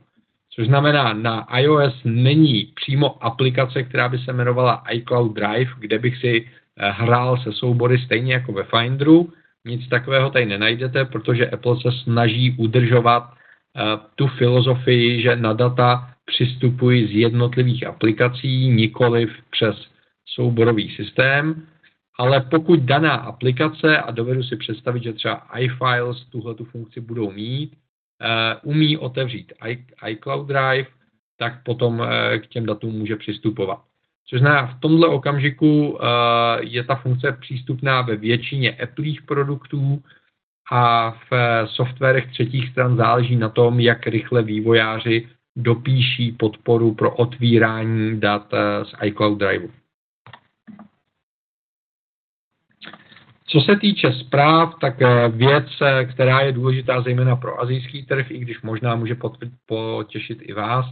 Což 0.49 0.67
znamená, 0.67 1.13
na 1.13 1.47
iOS 1.57 2.01
není 2.03 2.73
přímo 2.75 3.25
aplikace, 3.25 3.83
která 3.83 4.09
by 4.09 4.17
se 4.17 4.31
jmenovala 4.31 4.83
iCloud 4.91 5.33
Drive, 5.33 5.71
kde 5.79 5.99
bych 5.99 6.17
si 6.17 6.47
eh, 6.77 6.91
hrál 6.91 7.37
se 7.37 7.53
soubory 7.53 7.97
stejně 7.97 8.33
jako 8.33 8.51
ve 8.51 8.63
Finderu, 8.63 9.33
nic 9.65 9.89
takového 9.89 10.29
tady 10.29 10.45
nenajdete, 10.45 11.05
protože 11.05 11.49
Apple 11.49 11.81
se 11.81 11.91
snaží 12.03 12.55
udržovat 12.57 13.23
uh, 13.23 13.81
tu 14.15 14.27
filozofii, 14.27 15.21
že 15.21 15.35
na 15.35 15.53
data 15.53 16.09
přistupují 16.29 17.07
z 17.07 17.11
jednotlivých 17.11 17.87
aplikací, 17.87 18.69
nikoliv 18.69 19.29
přes 19.49 19.75
souborový 20.25 20.95
systém, 20.95 21.67
ale 22.17 22.41
pokud 22.41 22.79
daná 22.79 23.13
aplikace, 23.15 23.97
a 23.97 24.11
dovedu 24.11 24.43
si 24.43 24.55
představit, 24.55 25.03
že 25.03 25.13
třeba 25.13 25.47
iFiles 25.57 26.25
tuhle 26.31 26.55
tu 26.55 26.65
funkci 26.65 27.01
budou 27.01 27.31
mít, 27.31 27.73
uh, 27.73 28.71
umí 28.71 28.97
otevřít 28.97 29.53
iCloud 30.07 30.47
Drive, 30.47 30.87
tak 31.39 31.63
potom 31.63 31.99
uh, 31.99 32.07
k 32.37 32.47
těm 32.47 32.65
datům 32.65 32.93
může 32.93 33.15
přistupovat. 33.15 33.79
Což 34.27 34.39
znamená, 34.39 34.67
v 34.67 34.79
tomhle 34.79 35.07
okamžiku 35.07 35.89
uh, 35.89 35.99
je 36.59 36.83
ta 36.83 36.95
funkce 36.95 37.37
přístupná 37.41 38.01
ve 38.01 38.15
většině 38.15 38.71
Appleích 38.71 39.21
produktů 39.21 40.03
a 40.71 41.11
v 41.11 41.31
softwarech 41.65 42.31
třetích 42.31 42.69
stran 42.69 42.97
záleží 42.97 43.35
na 43.35 43.49
tom, 43.49 43.79
jak 43.79 44.07
rychle 44.07 44.43
vývojáři 44.43 45.27
dopíší 45.55 46.31
podporu 46.31 46.93
pro 46.93 47.15
otvírání 47.15 48.19
dat 48.19 48.53
eh, 48.53 48.85
z 48.85 48.93
iCloud 49.03 49.39
Drive. 49.39 49.67
Co 53.45 53.61
se 53.61 53.75
týče 53.75 54.11
zpráv, 54.11 54.75
tak 54.81 55.01
eh, 55.01 55.29
věc, 55.29 55.67
která 56.13 56.39
je 56.39 56.51
důležitá 56.51 57.01
zejména 57.01 57.35
pro 57.35 57.61
azijský 57.61 58.05
trh, 58.05 58.31
i 58.31 58.39
když 58.39 58.61
možná 58.61 58.95
může 58.95 59.15
potěšit 59.65 60.39
i 60.41 60.53
vás, 60.53 60.85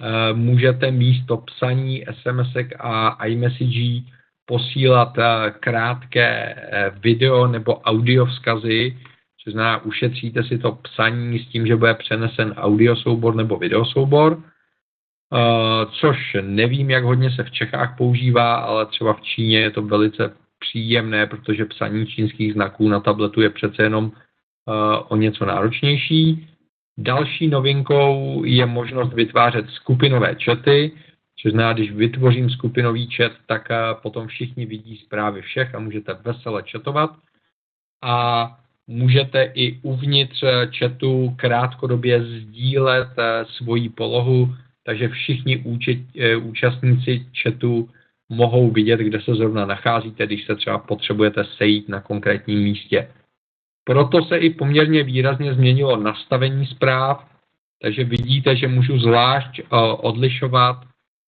Eh, 0.00 0.32
můžete 0.32 0.90
místo 0.90 1.36
psaní 1.36 2.04
SMS 2.22 2.56
a 2.78 3.26
iMessage 3.26 4.00
posílat 4.46 5.18
eh, 5.18 5.50
krátké 5.60 6.54
eh, 6.54 6.90
video 7.00 7.46
nebo 7.46 7.74
audio 7.74 8.26
vzkazy, 8.26 8.98
což 9.48 9.52
znamená, 9.52 9.84
ušetříte 9.84 10.44
si 10.44 10.58
to 10.58 10.72
psaní 10.72 11.38
s 11.38 11.46
tím, 11.48 11.66
že 11.66 11.76
bude 11.76 11.94
přenesen 11.94 12.54
audio 12.56 12.96
soubor 12.96 13.34
nebo 13.34 13.56
video 13.56 13.84
soubor. 13.84 14.42
což 15.90 16.36
nevím, 16.42 16.90
jak 16.90 17.04
hodně 17.04 17.30
se 17.30 17.44
v 17.44 17.50
Čechách 17.50 17.96
používá, 17.96 18.54
ale 18.54 18.86
třeba 18.86 19.12
v 19.12 19.20
Číně 19.20 19.58
je 19.58 19.70
to 19.70 19.82
velice 19.82 20.36
příjemné, 20.58 21.26
protože 21.26 21.64
psaní 21.64 22.06
čínských 22.06 22.52
znaků 22.52 22.88
na 22.88 23.00
tabletu 23.00 23.40
je 23.40 23.50
přece 23.50 23.82
jenom 23.82 24.12
o 25.08 25.16
něco 25.16 25.44
náročnější. 25.44 26.48
Další 26.98 27.48
novinkou 27.48 28.42
je 28.44 28.66
možnost 28.66 29.12
vytvářet 29.12 29.70
skupinové 29.70 30.34
čety, 30.34 30.92
což 31.42 31.52
znamená, 31.52 31.72
když 31.72 31.92
vytvořím 31.92 32.50
skupinový 32.50 33.10
chat, 33.10 33.32
tak 33.46 33.68
potom 34.02 34.26
všichni 34.26 34.66
vidí 34.66 34.96
zprávy 34.96 35.42
všech 35.42 35.74
a 35.74 35.78
můžete 35.78 36.14
vesele 36.14 36.62
četovat. 36.62 37.10
A 38.02 38.58
můžete 38.88 39.50
i 39.54 39.78
uvnitř 39.82 40.44
chatu 40.78 41.34
krátkodobě 41.36 42.24
sdílet 42.24 43.08
svoji 43.44 43.88
polohu, 43.88 44.54
takže 44.84 45.08
všichni 45.08 45.56
účet, 45.56 45.98
e, 46.18 46.36
účastníci 46.36 47.26
chatu 47.42 47.88
mohou 48.28 48.70
vidět, 48.70 49.00
kde 49.00 49.20
se 49.20 49.34
zrovna 49.34 49.66
nacházíte, 49.66 50.26
když 50.26 50.46
se 50.46 50.56
třeba 50.56 50.78
potřebujete 50.78 51.44
sejít 51.44 51.88
na 51.88 52.00
konkrétním 52.00 52.58
místě. 52.58 53.08
Proto 53.84 54.24
se 54.24 54.36
i 54.38 54.50
poměrně 54.50 55.02
výrazně 55.02 55.54
změnilo 55.54 55.96
nastavení 55.96 56.66
zpráv, 56.66 57.24
takže 57.82 58.04
vidíte, 58.04 58.56
že 58.56 58.68
můžu 58.68 58.98
zvlášť 58.98 59.60
odlišovat, 60.00 60.76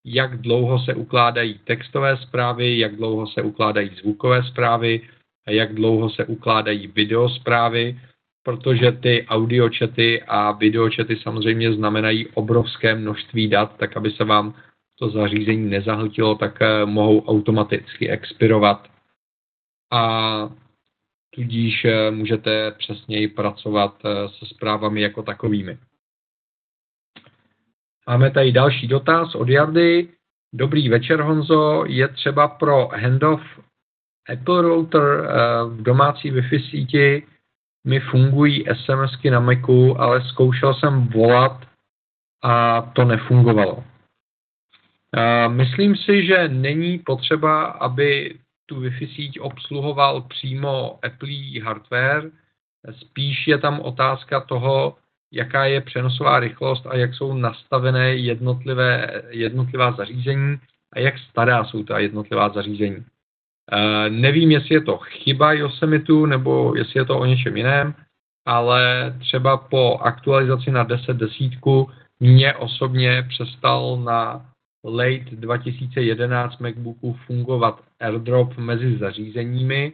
jak 0.04 0.40
dlouho 0.40 0.78
se 0.78 0.94
ukládají 0.94 1.60
textové 1.64 2.16
zprávy, 2.16 2.78
jak 2.78 2.96
dlouho 2.96 3.26
se 3.26 3.42
ukládají 3.42 3.90
zvukové 4.02 4.42
zprávy 4.42 5.00
jak 5.48 5.74
dlouho 5.74 6.10
se 6.10 6.24
ukládají 6.24 6.86
videosprávy, 6.86 8.00
protože 8.42 8.92
ty 8.92 9.26
audiočety 9.28 10.22
a 10.22 10.52
videočety 10.52 11.16
samozřejmě 11.16 11.72
znamenají 11.72 12.26
obrovské 12.26 12.94
množství 12.94 13.48
dat, 13.48 13.76
tak 13.76 13.96
aby 13.96 14.10
se 14.10 14.24
vám 14.24 14.54
to 14.98 15.10
zařízení 15.10 15.70
nezahltilo, 15.70 16.34
tak 16.34 16.58
uh, 16.60 16.90
mohou 16.90 17.26
automaticky 17.26 18.10
expirovat. 18.10 18.88
A 19.92 20.50
tudíž 21.30 21.84
eh, 21.84 22.10
můžete 22.10 22.70
přesněji 22.70 23.28
pracovat 23.28 23.94
eh, 24.04 24.28
se 24.28 24.46
zprávami 24.46 25.00
jako 25.00 25.22
takovými. 25.22 25.78
Máme 28.08 28.30
tady 28.30 28.52
další 28.52 28.86
dotaz 28.86 29.34
od 29.34 29.48
Jardy. 29.48 30.08
Dobrý 30.54 30.88
večer, 30.88 31.20
Honzo. 31.20 31.84
Je 31.86 32.08
třeba 32.08 32.48
pro 32.48 32.88
handoff 32.88 33.42
Apple 34.28 34.62
router 34.62 35.02
eh, 35.02 35.30
v 35.64 35.82
domácí 35.82 36.30
Wi-Fi 36.30 36.70
síti 36.70 37.26
mi 37.86 38.00
fungují 38.00 38.64
SMSky 38.72 39.30
na 39.30 39.40
Macu, 39.40 40.00
ale 40.00 40.24
zkoušel 40.28 40.74
jsem 40.74 41.08
volat 41.08 41.66
a 42.42 42.82
to 42.82 43.04
nefungovalo. 43.04 43.84
Myslím 45.48 45.96
si, 45.96 46.26
že 46.26 46.48
není 46.48 46.98
potřeba, 46.98 47.64
aby 47.64 48.38
tu 48.66 48.80
Wi-Fi 48.80 49.14
síť 49.14 49.40
obsluhoval 49.40 50.22
přímo 50.22 50.98
Apple 51.04 51.62
hardware, 51.64 52.30
spíš 53.00 53.46
je 53.46 53.58
tam 53.58 53.80
otázka 53.80 54.40
toho, 54.40 54.96
jaká 55.32 55.64
je 55.64 55.80
přenosová 55.80 56.40
rychlost 56.40 56.86
a 56.86 56.96
jak 56.96 57.14
jsou 57.14 57.34
nastavené 57.34 58.14
jednotlivé, 58.14 59.22
jednotlivá 59.28 59.92
zařízení 59.92 60.60
a 60.92 60.98
jak 60.98 61.18
stará 61.18 61.64
jsou 61.64 61.84
ta 61.84 61.98
jednotlivá 61.98 62.48
zařízení. 62.48 63.04
E, 63.72 64.10
nevím, 64.10 64.50
jestli 64.50 64.74
je 64.74 64.80
to 64.80 64.98
chyba 64.98 65.52
Yosemitu 65.52 66.26
nebo 66.26 66.74
jestli 66.76 67.00
je 67.00 67.04
to 67.04 67.18
o 67.18 67.24
něčem 67.24 67.56
jiném, 67.56 67.94
ale 68.46 69.14
třeba 69.20 69.56
po 69.56 69.98
aktualizaci 69.98 70.70
na 70.70 70.82
10 70.82 71.16
desítku 71.16 71.90
mě 72.20 72.54
osobně 72.54 73.26
přestal 73.28 73.96
na 74.04 74.46
late 74.84 75.36
2011 75.36 76.58
MacBooku 76.58 77.16
fungovat 77.26 77.80
AirDrop 78.00 78.56
mezi 78.58 78.98
zařízeními, 78.98 79.92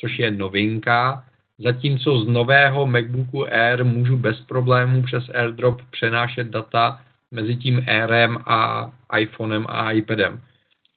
což 0.00 0.18
je 0.18 0.30
novinka, 0.30 1.24
zatímco 1.58 2.18
z 2.18 2.26
nového 2.28 2.86
MacBooku 2.86 3.44
Air 3.44 3.84
můžu 3.84 4.16
bez 4.16 4.40
problémů 4.40 5.02
přes 5.02 5.28
AirDrop 5.34 5.82
přenášet 5.90 6.46
data 6.46 7.00
mezi 7.30 7.56
tím 7.56 7.84
Airem 7.86 8.38
a 8.46 8.90
iPhonem 9.18 9.66
a 9.68 9.90
iPadem. 9.92 10.40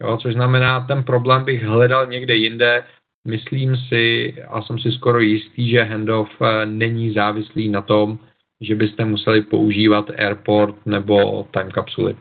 Jo, 0.04 0.18
což 0.18 0.34
znamená, 0.34 0.88
ten 0.88 1.04
problém 1.04 1.46
bych 1.46 1.64
hledal 1.64 2.08
někde 2.08 2.36
jinde. 2.36 2.84
Myslím 3.28 3.78
si 3.78 4.34
a 4.48 4.62
jsem 4.62 4.80
si 4.80 4.92
skoro 4.92 5.20
jistý, 5.20 5.70
že 5.70 5.84
handoff 5.84 6.32
eh, 6.42 6.66
není 6.66 7.14
závislý 7.14 7.70
na 7.70 7.82
tom, 7.82 8.20
že 8.62 8.76
byste 8.76 9.06
museli 9.06 9.42
používat 9.42 10.10
Airport 10.10 10.86
nebo 10.86 11.44
time 11.44 11.72
kapsuly. 11.72 12.18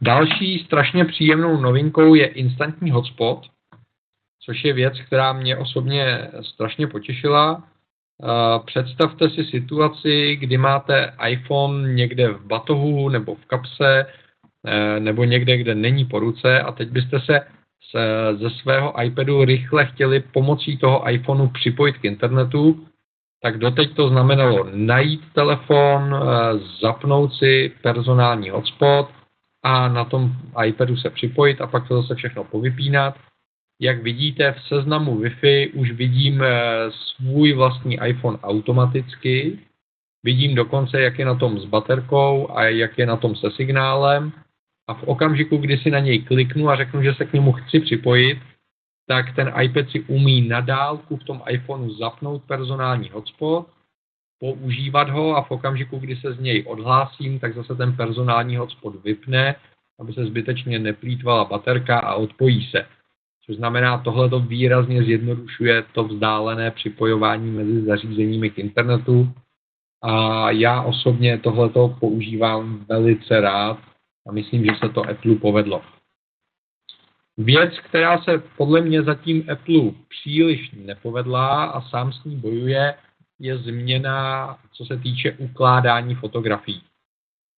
Další 0.00 0.58
strašně 0.58 1.04
příjemnou 1.04 1.60
novinkou 1.60 2.14
je 2.14 2.26
instantní 2.26 2.90
hotspot, 2.90 3.46
což 4.40 4.64
je 4.64 4.72
věc, 4.72 5.00
která 5.06 5.32
mě 5.32 5.56
osobně 5.56 6.30
strašně 6.42 6.86
potěšila. 6.86 7.68
Představte 8.66 9.30
si 9.30 9.44
situaci, 9.44 10.36
kdy 10.36 10.58
máte 10.58 11.14
iPhone 11.28 11.94
někde 11.94 12.28
v 12.28 12.46
batohu 12.46 13.08
nebo 13.08 13.34
v 13.34 13.44
kapse 13.44 14.06
nebo 14.98 15.24
někde, 15.24 15.56
kde 15.56 15.74
není 15.74 16.04
po 16.04 16.18
ruce. 16.18 16.60
A 16.60 16.72
teď 16.72 16.88
byste 16.88 17.20
se 17.20 17.40
ze 18.36 18.50
svého 18.50 19.02
iPadu 19.02 19.44
rychle 19.44 19.86
chtěli 19.86 20.20
pomocí 20.20 20.76
toho 20.76 21.10
iPhoneu 21.10 21.48
připojit 21.48 21.98
k 21.98 22.04
internetu, 22.04 22.86
tak 23.42 23.58
doteď 23.58 23.94
to 23.94 24.08
znamenalo 24.08 24.68
najít 24.72 25.20
telefon, 25.32 26.14
e, 26.14 26.18
zapnout 26.80 27.34
si 27.34 27.72
personální 27.82 28.50
hotspot, 28.50 29.08
a 29.66 29.88
na 29.88 30.04
tom 30.04 30.32
iPadu 30.66 30.96
se 30.96 31.10
připojit 31.10 31.60
a 31.60 31.66
pak 31.66 31.88
to 31.88 32.02
zase 32.02 32.14
všechno 32.14 32.44
povypínat. 32.44 33.14
Jak 33.80 34.02
vidíte 34.02 34.52
v 34.52 34.62
seznamu 34.62 35.20
Wi-Fi 35.20 35.70
už 35.74 35.90
vidím 35.90 36.42
eh, 36.42 36.50
svůj 36.90 37.52
vlastní 37.52 37.98
iPhone 38.06 38.38
automaticky, 38.38 39.58
vidím 40.24 40.54
dokonce, 40.54 41.00
jak 41.00 41.18
je 41.18 41.24
na 41.24 41.34
tom 41.34 41.58
s 41.58 41.64
baterkou 41.64 42.50
a 42.50 42.64
jak 42.64 42.98
je 42.98 43.06
na 43.06 43.16
tom 43.16 43.36
se 43.36 43.50
signálem 43.50 44.32
a 44.88 44.94
v 44.94 45.02
okamžiku, 45.02 45.56
kdy 45.56 45.78
si 45.78 45.90
na 45.90 45.98
něj 45.98 46.22
kliknu 46.22 46.68
a 46.68 46.76
řeknu, 46.76 47.02
že 47.02 47.14
se 47.14 47.24
k 47.24 47.32
němu 47.32 47.52
chci 47.52 47.80
připojit, 47.80 48.38
tak 49.08 49.34
ten 49.36 49.52
iPad 49.62 49.90
si 49.90 50.00
umí 50.00 50.48
na 50.48 50.60
dálku 50.60 51.16
v 51.16 51.24
tom 51.24 51.42
iPhoneu 51.48 51.94
zapnout 51.94 52.42
personální 52.42 53.10
hotspot 53.10 53.66
používat 54.38 55.10
ho 55.10 55.36
a 55.36 55.42
v 55.42 55.50
okamžiku, 55.50 55.98
kdy 55.98 56.16
se 56.16 56.32
z 56.32 56.40
něj 56.40 56.64
odhlásím, 56.66 57.38
tak 57.38 57.54
zase 57.54 57.74
ten 57.74 57.96
personální 57.96 58.56
hotspot 58.56 59.04
vypne, 59.04 59.54
aby 60.00 60.12
se 60.12 60.26
zbytečně 60.26 60.78
neplýtvala 60.78 61.44
baterka 61.44 61.98
a 61.98 62.14
odpojí 62.14 62.66
se. 62.70 62.86
Což 63.46 63.56
znamená, 63.56 63.98
tohle 63.98 64.30
to 64.30 64.40
výrazně 64.40 65.02
zjednodušuje 65.02 65.84
to 65.92 66.04
vzdálené 66.04 66.70
připojování 66.70 67.50
mezi 67.50 67.82
zařízeními 67.82 68.50
k 68.50 68.58
internetu. 68.58 69.32
A 70.02 70.50
já 70.50 70.82
osobně 70.82 71.38
tohleto 71.38 71.96
používám 72.00 72.84
velice 72.88 73.40
rád 73.40 73.78
a 74.28 74.32
myslím, 74.32 74.64
že 74.64 74.70
se 74.80 74.88
to 74.88 75.00
Apple 75.00 75.34
povedlo. 75.34 75.82
Věc, 77.36 77.78
která 77.78 78.22
se 78.22 78.42
podle 78.56 78.80
mě 78.80 79.02
zatím 79.02 79.44
Apple 79.52 79.90
příliš 80.08 80.70
nepovedla 80.70 81.64
a 81.64 81.80
sám 81.80 82.12
s 82.12 82.24
ní 82.24 82.36
bojuje, 82.36 82.94
je 83.38 83.58
změna, 83.58 84.58
co 84.72 84.84
se 84.84 84.96
týče 84.96 85.32
ukládání 85.32 86.14
fotografií. 86.14 86.82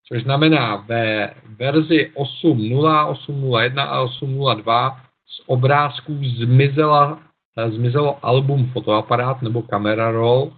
Což 0.08 0.22
znamená, 0.22 0.76
ve 0.76 1.34
verzi 1.44 2.12
8.0, 2.14 3.12
8.01 3.12 3.88
a 3.88 4.06
8.02 4.06 5.00
z 5.26 5.42
obrázků 5.46 6.20
zmizela, 6.24 7.22
zmizelo 7.68 8.26
album 8.26 8.70
fotoaparát 8.72 9.42
nebo 9.42 9.62
kamera 9.62 10.10
roll, 10.10 10.56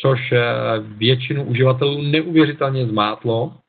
což 0.00 0.32
eh, 0.32 0.44
většinu 0.80 1.44
uživatelů 1.44 2.02
neuvěřitelně 2.02 2.86
zmátlo. 2.86 3.59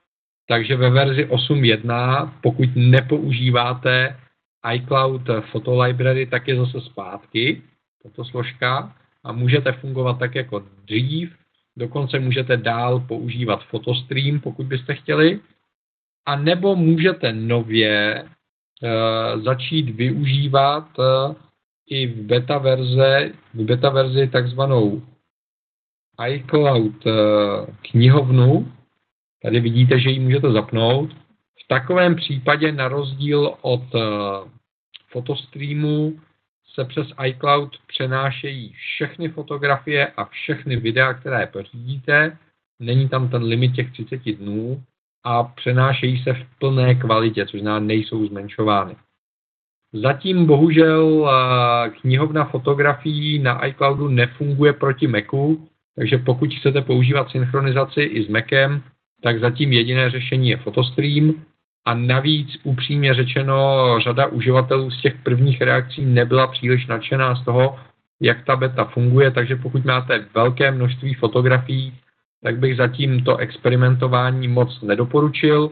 Takže 0.51 0.75
ve 0.75 0.89
verzi 0.89 1.25
8.1, 1.25 2.31
pokud 2.41 2.69
nepoužíváte 2.75 4.19
iCloud 4.73 5.21
Photo 5.51 5.81
Library, 5.81 6.25
tak 6.25 6.47
je 6.47 6.55
zase 6.55 6.81
zpátky 6.81 7.61
tato 8.03 8.25
složka 8.25 8.95
a 9.23 9.31
můžete 9.31 9.71
fungovat 9.71 10.19
tak 10.19 10.35
jako 10.35 10.63
dřív, 10.85 11.35
dokonce 11.77 12.19
můžete 12.19 12.57
dál 12.57 12.99
používat 12.99 13.63
Photostream, 13.63 14.39
pokud 14.39 14.65
byste 14.65 14.95
chtěli, 14.95 15.39
a 16.25 16.35
nebo 16.35 16.75
můžete 16.75 17.33
nově 17.33 18.23
uh, 18.23 19.43
začít 19.43 19.89
využívat 19.89 20.99
uh, 20.99 21.35
i 21.89 22.07
v 22.07 22.15
beta 22.15 22.57
verze, 22.57 23.31
v 23.53 23.63
beta 23.63 23.89
verzi 23.89 24.27
takzvanou 24.27 25.01
iCloud 26.27 27.05
uh, 27.05 27.13
knihovnu. 27.91 28.71
Tady 29.43 29.59
vidíte, 29.59 29.99
že 29.99 30.09
ji 30.09 30.19
můžete 30.19 30.51
zapnout. 30.51 31.13
V 31.63 31.67
takovém 31.67 32.15
případě 32.15 32.71
na 32.71 32.87
rozdíl 32.87 33.53
od 33.61 33.95
uh, 33.95 34.01
Photostreamu 35.11 36.19
se 36.73 36.85
přes 36.85 37.07
iCloud 37.25 37.77
přenášejí 37.87 38.73
všechny 38.73 39.29
fotografie 39.29 40.07
a 40.07 40.25
všechny 40.25 40.75
videa, 40.75 41.13
které 41.13 41.47
pořídíte 41.47 42.37
není 42.81 43.09
tam 43.09 43.29
ten 43.29 43.43
limit 43.43 43.75
těch 43.75 43.91
30 43.91 44.21
dnů 44.31 44.83
a 45.23 45.43
přenášejí 45.43 46.23
se 46.23 46.33
v 46.33 46.59
plné 46.59 46.95
kvalitě, 46.95 47.45
což 47.45 47.61
znamená, 47.61 47.85
nejsou 47.85 48.27
zmenšovány. 48.27 48.95
Zatím 49.93 50.45
bohužel 50.45 51.29
knihovna 52.01 52.45
fotografií 52.45 53.39
na 53.39 53.65
iCloudu 53.65 54.07
nefunguje 54.07 54.73
proti 54.73 55.07
Macu, 55.07 55.67
takže 55.95 56.17
pokud 56.17 56.53
chcete 56.53 56.81
používat 56.81 57.29
synchronizaci 57.29 58.01
i 58.01 58.23
s 58.23 58.27
Macem, 58.27 58.83
tak 59.23 59.39
zatím 59.39 59.73
jediné 59.73 60.09
řešení 60.09 60.49
je 60.49 60.57
Photostream 60.57 61.33
a 61.85 61.93
navíc 61.93 62.57
upřímně 62.63 63.13
řečeno 63.13 63.55
řada 64.03 64.27
uživatelů 64.27 64.91
z 64.91 65.01
těch 65.01 65.15
prvních 65.23 65.61
reakcí 65.61 66.05
nebyla 66.05 66.47
příliš 66.47 66.87
nadšená 66.87 67.35
z 67.35 67.45
toho, 67.45 67.79
jak 68.21 68.45
ta 68.45 68.55
beta 68.55 68.85
funguje, 68.85 69.31
takže 69.31 69.55
pokud 69.55 69.85
máte 69.85 70.25
velké 70.33 70.71
množství 70.71 71.13
fotografií, 71.13 71.93
tak 72.43 72.59
bych 72.59 72.77
zatím 72.77 73.23
to 73.23 73.37
experimentování 73.37 74.47
moc 74.47 74.81
nedoporučil. 74.81 75.71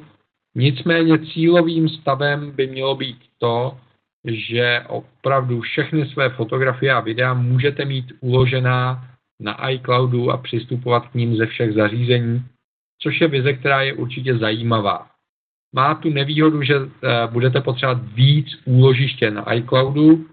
Nicméně 0.56 1.20
cílovým 1.20 1.90
stavem 1.90 2.52
by 2.52 2.68
mělo 2.68 2.96
být 2.96 3.18
to, 3.38 3.78
že 4.26 4.84
opravdu 4.88 5.62
všechny 5.62 6.06
své 6.06 6.30
fotografie 6.30 6.94
a 6.94 7.00
videa 7.00 7.34
můžete 7.34 7.86
mít 7.86 8.06
uložená 8.22 9.08
na 9.40 9.70
iCloudu 9.70 10.32
a 10.32 10.38
přistupovat 10.38 11.08
k 11.08 11.14
ním 11.14 11.38
ze 11.38 11.46
všech 11.46 11.74
zařízení, 11.74 12.44
což 13.00 13.22
je 13.22 13.28
vize, 13.28 13.54
která 13.54 13.82
je 13.82 13.94
určitě 13.94 14.38
zajímavá. 14.38 15.08
Má 15.76 15.96
tu 15.96 16.10
nevýhodu, 16.10 16.64
že 16.64 16.76
eh, 16.76 17.28
budete 17.28 17.62
potřebovat 17.62 18.02
víc 18.14 18.48
úložiště 18.66 19.32
na 19.32 19.54
iCloudu, 19.54 20.26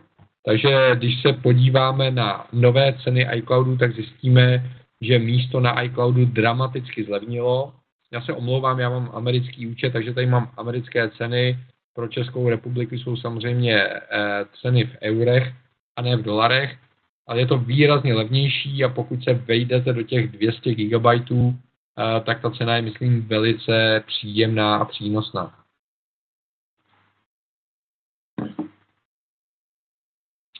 takže 0.45 0.91
když 0.95 1.23
se 1.23 1.33
podíváme 1.33 2.11
na 2.11 2.47
nové 2.53 2.95
ceny 3.05 3.27
iCloudu, 3.35 3.77
tak 3.77 3.95
zjistíme, 3.95 4.71
že 5.01 5.19
místo 5.19 5.61
na 5.61 5.83
iCloudu 5.83 6.25
dramaticky 6.25 7.05
zlevnilo. 7.05 7.73
Já 8.13 8.21
se 8.21 8.33
omlouvám, 8.33 8.79
já 8.79 8.91
mám 8.91 9.11
americký 9.13 9.67
účet, 9.67 9.93
takže 9.93 10.15
tady 10.15 10.27
mám 10.27 10.51
americké 10.57 11.11
ceny. 11.11 11.59
Pro 11.95 12.09
Českou 12.09 12.49
republiku 12.49 12.95
jsou 12.95 13.17
samozřejmě 13.17 13.75
eh, 13.77 14.01
ceny 14.61 14.85
v 14.85 14.97
eurech 15.03 15.53
a 15.97 16.03
ne 16.03 16.17
v 16.17 16.23
dolarech, 16.23 16.77
ale 17.27 17.41
je 17.41 17.47
to 17.47 17.59
výrazně 17.59 18.15
levnější 18.15 18.85
a 18.85 18.89
pokud 18.89 19.25
se 19.25 19.35
vejdete 19.35 19.93
do 19.93 20.03
těch 20.03 20.29
200 20.29 20.75
GB, 20.75 21.07
tak 22.25 22.43
ta 22.43 22.51
cena 22.51 22.77
je, 22.77 22.83
myslím, 22.83 23.29
velice 23.29 24.05
příjemná 24.07 24.77
a 24.77 24.85
přínosná. 24.85 25.65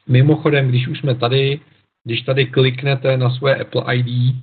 Mimochodem, 0.09 0.69
když 0.69 0.89
už 0.89 0.99
jsme 0.99 1.15
tady, 1.15 1.61
když 2.05 2.23
tady 2.23 2.47
kliknete 2.47 3.17
na 3.17 3.31
svoje 3.31 3.57
Apple 3.57 3.97
ID, 3.97 4.37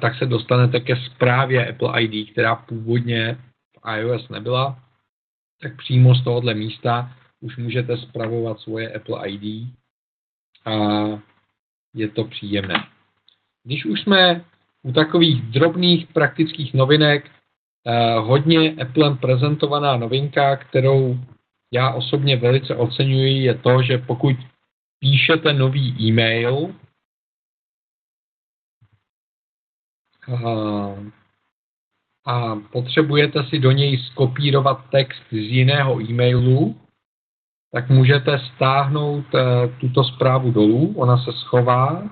tak 0.00 0.18
se 0.18 0.26
dostanete 0.26 0.80
ke 0.80 0.96
zprávě 0.96 1.68
Apple 1.68 2.02
ID, 2.02 2.30
která 2.32 2.56
původně 2.56 3.38
v 3.78 3.98
iOS 3.98 4.28
nebyla, 4.28 4.82
tak 5.60 5.76
přímo 5.76 6.14
z 6.14 6.24
tohohle 6.24 6.54
místa 6.54 7.16
už 7.40 7.56
můžete 7.56 7.96
spravovat 7.96 8.60
svoje 8.60 8.92
Apple 8.92 9.28
ID 9.28 9.68
a 10.64 10.72
je 11.94 12.08
to 12.08 12.24
příjemné. 12.24 12.88
Když 13.64 13.84
už 13.84 14.00
jsme 14.00 14.44
u 14.82 14.92
takových 14.92 15.42
drobných 15.42 16.06
praktických 16.06 16.74
novinek, 16.74 17.30
eh, 17.86 18.14
hodně 18.18 18.74
Applem 18.82 19.18
prezentovaná 19.18 19.96
novinka, 19.96 20.56
kterou 20.56 21.18
já 21.72 21.92
osobně 21.92 22.36
velice 22.36 22.76
oceňuji, 22.76 23.42
je 23.42 23.54
to, 23.54 23.82
že 23.82 23.98
pokud 23.98 24.36
píšete 25.00 25.52
nový 25.52 25.96
e-mail, 26.00 26.74
a 32.26 32.56
potřebujete 32.72 33.44
si 33.44 33.58
do 33.58 33.70
něj 33.70 33.98
skopírovat 33.98 34.90
text 34.90 35.22
z 35.30 35.36
jiného 35.36 36.00
e-mailu, 36.00 36.80
tak 37.72 37.90
můžete 37.90 38.38
stáhnout 38.54 39.24
eh, 39.34 39.68
tuto 39.80 40.04
zprávu 40.04 40.50
dolů, 40.50 40.94
ona 40.96 41.24
se 41.24 41.32
schová, 41.32 42.02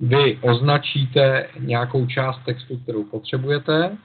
vy 0.00 0.38
označíte 0.42 1.48
nějakou 1.58 2.06
část 2.06 2.44
textu, 2.44 2.76
kterou 2.76 3.04
potřebujete, 3.04 3.96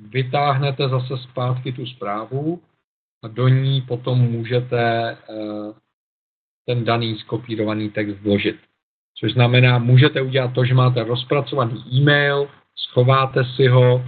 vytáhnete 0.00 0.88
zase 0.88 1.16
zpátky 1.18 1.72
tu 1.72 1.86
zprávu 1.86 2.60
a 3.24 3.28
do 3.28 3.48
ní 3.48 3.80
potom 3.80 4.18
můžete 4.18 5.10
eh, 5.10 5.72
ten 6.66 6.84
daný 6.84 7.18
skopírovaný 7.18 7.90
text 7.90 8.20
vložit. 8.20 8.56
Což 9.18 9.32
znamená, 9.32 9.78
můžete 9.78 10.22
udělat 10.22 10.52
to, 10.54 10.64
že 10.64 10.74
máte 10.74 11.04
rozpracovaný 11.04 11.84
e-mail, 11.92 12.48
schováte 12.76 13.44
si 13.44 13.66
ho, 13.66 14.04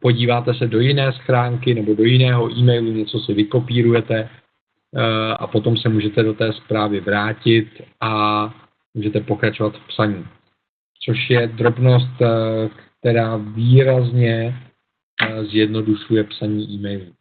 podíváte 0.00 0.54
se 0.54 0.66
do 0.66 0.80
jiné 0.80 1.12
schránky 1.12 1.74
nebo 1.74 1.94
do 1.94 2.04
jiného 2.04 2.50
e-mailu, 2.50 2.92
něco 2.92 3.18
si 3.18 3.34
vykopírujete 3.34 4.18
eh, 4.18 5.34
a 5.34 5.46
potom 5.46 5.76
se 5.76 5.88
můžete 5.88 6.22
do 6.22 6.34
té 6.34 6.52
zprávy 6.52 7.00
vrátit 7.00 7.82
a 8.00 8.54
můžete 8.94 9.20
pokračovat 9.20 9.76
v 9.76 9.88
psaní. 9.88 10.26
Což 11.04 11.30
je 11.30 11.46
drobnost, 11.46 12.22
eh, 12.22 12.70
která 13.00 13.36
výrazně 13.36 14.56
eh, 15.22 15.44
zjednodušuje 15.44 16.24
psaní 16.24 16.74
e-mailů. 16.74 17.12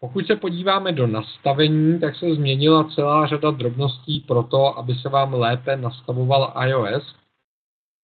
Pokud 0.00 0.26
se 0.26 0.36
podíváme 0.36 0.92
do 0.92 1.06
nastavení, 1.06 2.00
tak 2.00 2.16
se 2.16 2.34
změnila 2.34 2.88
celá 2.94 3.26
řada 3.26 3.50
drobností 3.50 4.20
pro 4.20 4.42
to, 4.42 4.78
aby 4.78 4.94
se 4.94 5.08
vám 5.08 5.34
lépe 5.34 5.76
nastavoval 5.76 6.54
iOS. 6.68 7.16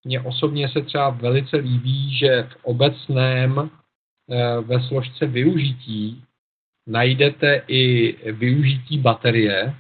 Mně 0.05 0.21
osobně 0.21 0.69
se 0.69 0.83
třeba 0.83 1.11
velice 1.11 1.57
líbí, 1.57 2.17
že 2.19 2.43
v 2.43 2.65
obecném 2.65 3.71
eh, 4.31 4.61
ve 4.61 4.83
složce 4.83 5.27
využití 5.27 6.25
najdete 6.87 7.63
i 7.69 8.13
využití 8.33 8.99
baterie, 8.99 9.75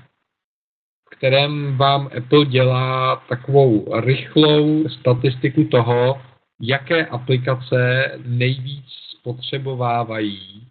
kterém 1.13 1.77
vám 1.77 2.11
Apple 2.19 2.47
dělá 2.47 3.17
takovou 3.17 4.01
rychlou 4.01 4.89
statistiku 4.89 5.65
toho, 5.65 6.23
jaké 6.61 7.07
aplikace 7.07 8.13
nejvíc 8.27 8.85
spotřebovávají 9.19 10.67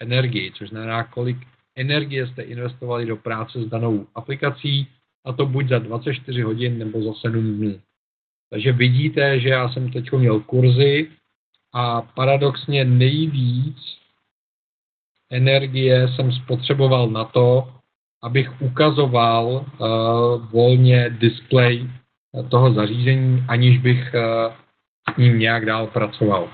energii, 0.00 0.52
což 0.52 0.68
znamená, 0.68 1.04
kolik 1.04 1.36
energie 1.76 2.26
jste 2.26 2.42
investovali 2.42 3.06
do 3.06 3.16
práce 3.16 3.62
s 3.62 3.66
danou 3.66 4.06
aplikací, 4.14 4.88
a 5.24 5.32
to 5.32 5.46
buď 5.46 5.68
za 5.68 5.78
24 5.78 6.42
hodin 6.42 6.78
nebo 6.78 7.02
za 7.02 7.12
7 7.20 7.56
dnů. 7.56 7.80
Takže 8.50 8.72
vidíte, 8.72 9.40
že 9.40 9.48
já 9.48 9.68
jsem 9.68 9.92
teď 9.92 10.12
měl 10.12 10.40
kurzy 10.40 11.10
a 11.72 12.02
paradoxně 12.02 12.84
nejvíc 12.84 13.76
energie 15.30 16.08
jsem 16.08 16.32
spotřeboval 16.32 17.10
na 17.10 17.24
to, 17.24 17.72
abych 18.22 18.62
ukazoval 18.62 19.46
uh, 19.46 20.50
volně 20.50 21.10
display 21.10 21.90
toho 22.50 22.72
zařízení, 22.72 23.44
aniž 23.48 23.78
bych 23.78 24.14
uh, 24.14 24.52
s 25.14 25.16
ním 25.16 25.38
nějak 25.38 25.66
dál 25.66 25.86
pracoval. 25.86 26.48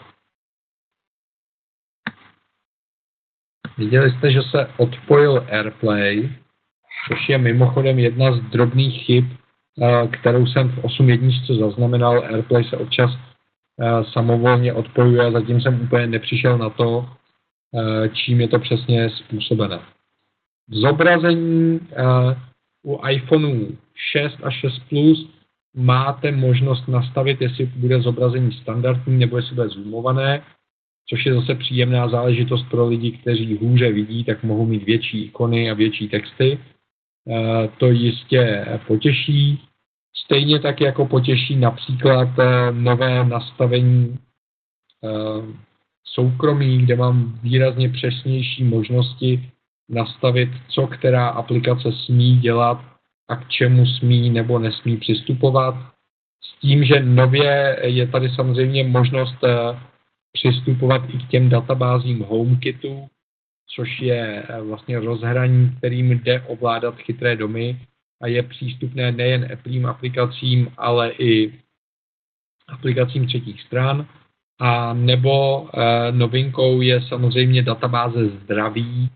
Viděli 3.79 4.11
jste, 4.11 4.33
že 4.33 4.43
se 4.43 4.67
odpojil 4.77 5.47
AirPlay, 5.51 6.31
což 7.09 7.29
je 7.29 7.39
mimochodem 7.39 7.99
jedna 7.99 8.33
z 8.33 8.41
drobných 8.41 9.05
chyb, 9.05 9.25
eh, 9.83 10.09
kterou 10.09 10.47
jsem 10.47 10.69
v 10.69 10.85
8.1 10.85 11.59
zaznamenal. 11.59 12.25
AirPlay 12.25 12.65
se 12.65 12.77
občas 12.77 13.11
samovolně 14.13 14.73
odpojuje 14.73 15.27
a 15.27 15.31
zatím 15.31 15.61
jsem 15.61 15.81
úplně 15.81 16.07
nepřišel 16.07 16.59
na 16.59 16.71
to, 16.71 17.09
čím 18.13 18.41
je 18.41 18.49
to 18.49 18.59
přesně 18.59 19.11
způsobené. 19.11 19.81
Zobrazení 20.73 21.81
u 22.85 23.01
iPhoneu 23.09 23.77
6 23.95 24.39
a 24.43 24.51
6 24.51 24.79
Plus 24.89 25.31
máte 25.77 26.33
možnost 26.33 26.89
nastavit, 26.89 27.41
jestli 27.41 27.67
bude 27.67 28.01
zobrazení 28.03 28.53
standardní 28.53 29.19
nebo 29.19 29.37
jestli 29.37 29.55
bude 29.55 29.69
zoomované 29.69 30.43
což 31.09 31.27
je 31.27 31.35
zase 31.35 31.55
příjemná 31.55 32.09
záležitost 32.09 32.63
pro 32.71 32.87
lidi, 32.87 33.13
kteří 33.13 33.57
hůře 33.57 33.93
vidí, 33.93 34.25
tak 34.25 34.43
mohou 34.43 34.67
mít 34.67 34.83
větší 34.83 35.25
ikony 35.25 35.71
a 35.71 35.75
větší 35.75 36.09
texty. 36.09 36.59
Eh, 37.31 37.69
to 37.79 37.91
jistě 37.91 38.67
potěší. 38.87 39.63
Stejně 40.25 40.61
tak 40.61 40.81
jako 40.81 41.07
potěší 41.07 41.57
například 41.57 42.29
eh, 42.39 42.73
nové 42.73 43.25
nastavení 43.25 44.19
eh, 45.05 45.57
soukromí, 46.05 46.79
kde 46.79 46.97
mám 46.97 47.39
výrazně 47.43 47.89
přesnější 47.89 48.65
možnosti 48.65 49.51
nastavit, 49.89 50.49
co 50.69 50.87
která 50.87 51.29
aplikace 51.29 51.93
smí 51.93 52.37
dělat 52.37 52.85
a 53.29 53.37
k 53.37 53.49
čemu 53.49 53.87
smí 53.87 54.31
nebo 54.31 54.59
nesmí 54.59 54.97
přistupovat. 54.97 55.75
S 56.45 56.61
tím, 56.61 56.85
že 56.85 57.03
nově 57.03 57.79
je 57.83 58.07
tady 58.07 58.29
samozřejmě 58.29 58.85
možnost 58.85 59.37
přistupovat 60.33 61.03
i 61.09 61.19
k 61.19 61.29
těm 61.29 61.49
databázím 61.49 62.25
HomeKitu, 62.29 63.07
což 63.75 64.01
je 64.01 64.43
eh, 64.49 64.63
vlastně 64.63 65.01
rozhraní, 65.01 65.75
kterým 65.79 66.11
jde 66.11 66.41
ovládat 66.41 66.97
chytré 66.97 67.37
domy 67.37 67.81
a 68.23 68.27
je 68.27 68.43
přístupné 68.43 69.13
nejen 69.13 69.49
Appleím 69.53 69.87
aplikacím, 69.87 70.69
ale 70.77 71.11
i 71.11 71.53
aplikacím 72.69 73.27
třetích 73.27 73.63
stran. 73.63 74.07
A 74.61 74.93
nebo 74.95 75.67
e, 75.75 76.13
novinkou 76.13 76.81
je 76.81 77.03
samozřejmě 77.03 77.63
databáze 77.63 78.29
zdraví, 78.29 79.11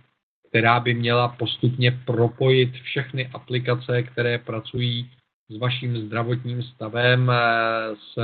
která 0.56 0.80
by 0.80 0.94
měla 0.94 1.28
postupně 1.28 2.00
propojit 2.04 2.72
všechny 2.72 3.26
aplikace, 3.26 4.02
které 4.02 4.38
pracují 4.38 5.10
s 5.48 5.58
vaším 5.58 5.96
zdravotním 5.96 6.62
stavem, 6.62 7.30
e, 7.30 7.36
s, 7.96 8.14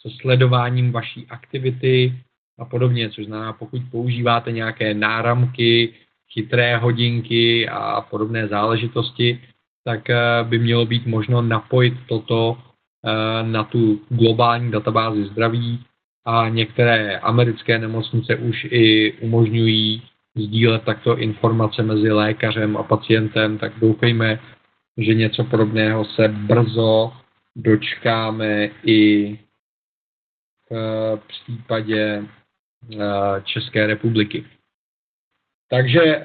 se 0.00 0.08
sledováním 0.20 0.92
vaší 0.92 1.26
aktivity 1.30 2.14
a 2.58 2.64
podobně, 2.64 3.10
což 3.10 3.26
znamená, 3.26 3.52
pokud 3.52 3.82
používáte 3.90 4.52
nějaké 4.52 4.94
náramky, 4.94 5.94
chytré 6.32 6.76
hodinky 6.76 7.68
a 7.68 8.00
podobné 8.00 8.48
záležitosti, 8.48 9.40
tak 9.84 10.10
eh, 10.10 10.16
by 10.42 10.58
mělo 10.58 10.86
být 10.86 11.06
možno 11.06 11.42
napojit 11.42 11.94
toto 12.08 12.58
eh, 12.58 13.42
na 13.42 13.64
tu 13.64 14.00
globální 14.08 14.70
databázi 14.70 15.24
zdraví. 15.24 15.84
A 16.26 16.48
některé 16.48 17.18
americké 17.18 17.78
nemocnice 17.78 18.36
už 18.36 18.66
i 18.70 19.12
umožňují 19.12 20.02
sdílet 20.38 20.82
takto 20.82 21.18
informace 21.18 21.82
mezi 21.82 22.12
lékařem 22.12 22.76
a 22.76 22.82
pacientem, 22.82 23.58
tak 23.58 23.78
doufejme, 23.80 24.40
že 24.96 25.14
něco 25.14 25.44
podobného 25.44 26.04
se 26.04 26.28
brzo 26.28 27.12
dočkáme 27.56 28.70
i 28.84 29.38
v 31.16 31.22
případě 31.26 32.22
eh, 32.92 33.42
České 33.44 33.86
republiky. 33.86 34.44
Takže 35.70 36.00
eh, 36.02 36.24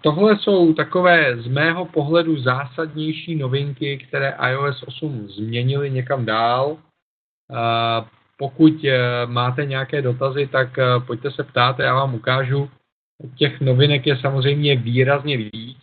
tohle 0.00 0.38
jsou 0.38 0.74
takové 0.74 1.42
z 1.42 1.46
mého 1.48 1.84
pohledu 1.84 2.40
zásadnější 2.40 3.36
novinky, 3.36 3.98
které 3.98 4.36
iOS 4.50 4.82
8 4.82 5.28
změnily 5.28 5.90
někam 5.90 6.24
dál. 6.24 6.76
Eh, 7.52 8.04
pokud 8.38 8.84
eh, 8.84 9.26
máte 9.26 9.66
nějaké 9.66 10.02
dotazy, 10.02 10.46
tak 10.46 10.68
pojďte 11.06 11.30
se 11.30 11.44
ptát, 11.44 11.78
já 11.78 11.94
vám 11.94 12.14
ukážu. 12.14 12.70
Těch 13.36 13.60
novinek 13.60 14.06
je 14.06 14.16
samozřejmě 14.16 14.76
výrazně 14.76 15.36
víc, 15.36 15.78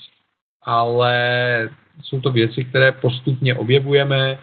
ale 0.61 1.69
jsou 2.01 2.21
to 2.21 2.31
věci, 2.31 2.65
které 2.65 2.91
postupně 2.91 3.55
objevujeme, 3.55 4.39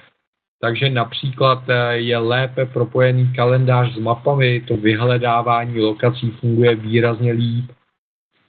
takže 0.61 0.91
například 0.91 1.65
je 1.91 2.19
lépe 2.19 2.67
propojený 2.67 3.33
kalendář 3.33 3.95
s 3.95 3.99
mapami, 3.99 4.61
to 4.61 4.77
vyhledávání 4.77 5.81
lokací 5.81 6.31
funguje 6.31 6.75
výrazně 6.75 7.33
líp 7.33 7.71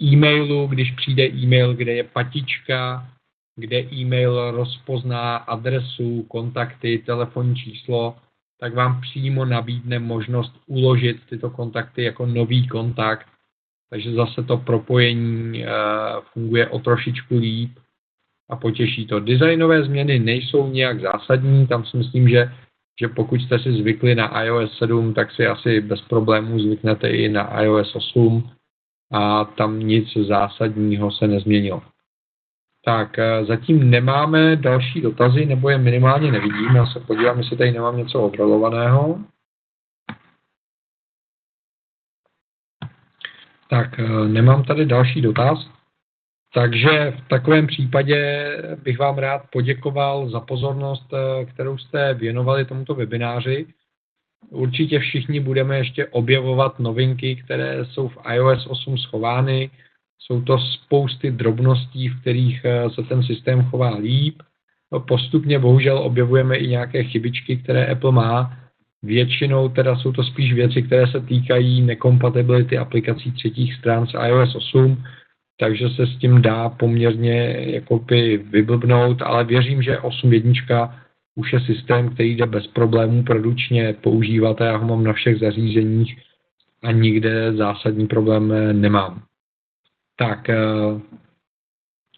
e-mailu, 0.01 0.67
když 0.67 0.91
přijde 0.91 1.27
e-mail, 1.27 1.73
kde 1.73 1.93
je 1.93 2.03
patička, 2.03 3.07
kde 3.55 3.79
e-mail 3.93 4.51
rozpozná 4.51 5.37
adresu, 5.37 6.23
kontakty, 6.23 7.03
telefonní 7.05 7.55
číslo, 7.55 8.15
tak 8.59 8.73
vám 8.73 9.01
přímo 9.01 9.45
nabídne 9.45 9.99
možnost 9.99 10.61
uložit 10.67 11.17
tyto 11.29 11.49
kontakty 11.49 12.03
jako 12.03 12.25
nový 12.25 12.67
kontakt. 12.67 13.27
Takže 13.91 14.11
zase 14.11 14.43
to 14.43 14.57
propojení 14.57 15.63
uh, 15.63 15.69
funguje 16.33 16.67
o 16.69 16.79
trošičku 16.79 17.37
líp 17.37 17.71
a 18.49 18.55
potěší 18.55 19.07
to. 19.07 19.19
Designové 19.19 19.83
změny 19.83 20.19
nejsou 20.19 20.69
nějak 20.69 21.01
zásadní, 21.01 21.67
tam 21.67 21.85
si 21.85 21.97
myslím, 21.97 22.29
že, 22.29 22.51
že 23.01 23.07
pokud 23.07 23.41
jste 23.41 23.59
si 23.59 23.73
zvykli 23.73 24.15
na 24.15 24.43
iOS 24.43 24.77
7, 24.77 25.13
tak 25.13 25.31
si 25.31 25.47
asi 25.47 25.81
bez 25.81 26.01
problémů 26.01 26.59
zvyknete 26.59 27.09
i 27.09 27.29
na 27.29 27.61
iOS 27.61 27.95
8 27.95 28.49
a 29.11 29.45
tam 29.45 29.79
nic 29.79 30.17
zásadního 30.27 31.11
se 31.11 31.27
nezměnilo. 31.27 31.81
Tak, 32.85 33.19
eh, 33.19 33.45
zatím 33.45 33.89
nemáme 33.89 34.55
další 34.55 35.01
dotazy, 35.01 35.45
nebo 35.45 35.69
je 35.69 35.77
minimálně 35.77 36.31
nevidím. 36.31 36.75
Já 36.75 36.85
se 36.85 36.99
podívám, 36.99 37.37
jestli 37.37 37.57
tady 37.57 37.71
nemám 37.71 37.97
něco 37.97 38.21
odrolovaného. 38.21 39.19
Tak, 43.71 43.99
eh, 43.99 44.27
nemám 44.27 44.63
tady 44.63 44.85
další 44.85 45.21
dotaz. 45.21 45.69
Takže 46.53 47.13
v 47.17 47.27
takovém 47.27 47.67
případě 47.67 48.47
bych 48.83 48.99
vám 48.99 49.17
rád 49.17 49.41
poděkoval 49.51 50.29
za 50.29 50.39
pozornost, 50.39 51.13
eh, 51.13 51.45
kterou 51.45 51.77
jste 51.77 52.13
věnovali 52.13 52.65
tomuto 52.65 52.95
webináři. 52.95 53.67
Určitě 54.49 54.99
všichni 54.99 55.39
budeme 55.39 55.77
ještě 55.77 56.07
objevovat 56.07 56.79
novinky, 56.79 57.35
které 57.35 57.85
jsou 57.85 58.07
v 58.07 58.17
iOS 58.33 58.67
8 58.67 58.97
schovány. 58.97 59.69
Jsou 60.19 60.41
to 60.41 60.59
spousty 60.59 61.31
drobností, 61.31 62.09
v 62.09 62.21
kterých 62.21 62.65
eh, 62.65 62.89
se 62.89 63.03
ten 63.03 63.23
systém 63.23 63.63
chová 63.63 63.95
líp. 63.95 64.41
Postupně 65.07 65.59
bohužel 65.59 65.97
objevujeme 65.97 66.57
i 66.57 66.67
nějaké 66.67 67.03
chybičky, 67.03 67.57
které 67.57 67.87
Apple 67.87 68.11
má. 68.11 68.60
Většinou 69.03 69.69
teda 69.69 69.95
jsou 69.95 70.11
to 70.11 70.23
spíš 70.23 70.53
věci, 70.53 70.81
které 70.81 71.07
se 71.07 71.21
týkají 71.21 71.81
nekompatibility 71.81 72.77
aplikací 72.77 73.31
třetích 73.31 73.73
stran 73.73 74.07
s 74.07 74.13
iOS 74.27 74.55
8, 74.55 75.03
takže 75.59 75.89
se 75.89 76.07
s 76.07 76.17
tím 76.17 76.41
dá 76.41 76.69
poměrně 76.69 77.55
jakoby 77.59 78.37
vyblbnout, 78.37 79.21
ale 79.21 79.43
věřím, 79.43 79.81
že 79.81 79.97
8.1 79.97 80.93
už 81.35 81.53
je 81.53 81.59
systém, 81.59 82.09
který 82.09 82.35
jde 82.35 82.45
bez 82.45 82.67
problémů 82.67 83.23
produčně 83.23 83.93
používat 84.01 84.61
a 84.61 84.65
já 84.65 84.77
ho 84.77 84.87
mám 84.87 85.03
na 85.03 85.13
všech 85.13 85.39
zařízeních 85.39 86.17
a 86.83 86.91
nikde 86.91 87.53
zásadní 87.53 88.07
problém 88.07 88.53
nemám. 88.81 89.21
Tak, 90.15 90.49
eh, 90.49 90.57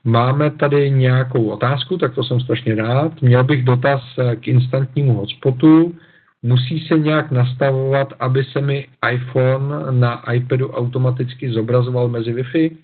máme 0.03 0.51
tady 0.51 0.91
nějakou 0.91 1.49
otázku, 1.49 1.97
tak 1.97 2.15
to 2.15 2.23
jsem 2.23 2.39
strašně 2.39 2.75
rád. 2.75 3.21
Měl 3.21 3.43
bych 3.43 3.63
dotaz 3.63 4.01
eh, 4.17 4.35
k 4.35 4.47
instantnímu 4.47 5.13
hotspotu. 5.13 5.95
Musí 6.43 6.79
se 6.79 6.99
nějak 6.99 7.31
nastavovat, 7.31 8.13
aby 8.19 8.43
se 8.43 8.61
mi 8.61 8.87
iPhone 9.13 9.99
na 9.99 10.31
iPadu 10.33 10.71
automaticky 10.71 11.51
zobrazoval 11.51 12.07
mezi 12.07 12.33
Wi-Fi? 12.33 12.77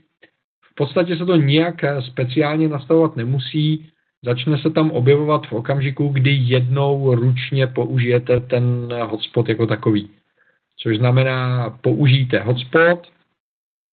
V 0.61 0.75
podstatě 0.75 1.17
se 1.17 1.25
to 1.25 1.35
nijak 1.35 1.83
eh, 1.83 2.01
speciálně 2.01 2.67
nastavovat 2.67 3.15
nemusí 3.15 3.89
začne 4.25 4.57
se 4.57 4.69
tam 4.69 4.91
objevovat 4.91 5.47
v 5.47 5.53
okamžiku, 5.53 6.07
kdy 6.07 6.31
jednou 6.31 7.15
ručně 7.15 7.67
použijete 7.67 8.39
ten 8.39 8.93
hotspot 9.03 9.49
jako 9.49 9.67
takový. 9.67 10.09
Což 10.77 10.97
znamená, 10.97 11.69
použijte 11.81 12.39
hotspot 12.39 13.07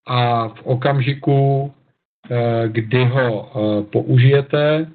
a 0.06 0.48
v 0.48 0.62
okamžiku, 0.62 1.72
eh, 2.30 2.68
kdy 2.68 3.04
ho 3.04 3.50
eh, 3.50 3.82
použijete, 3.82 4.90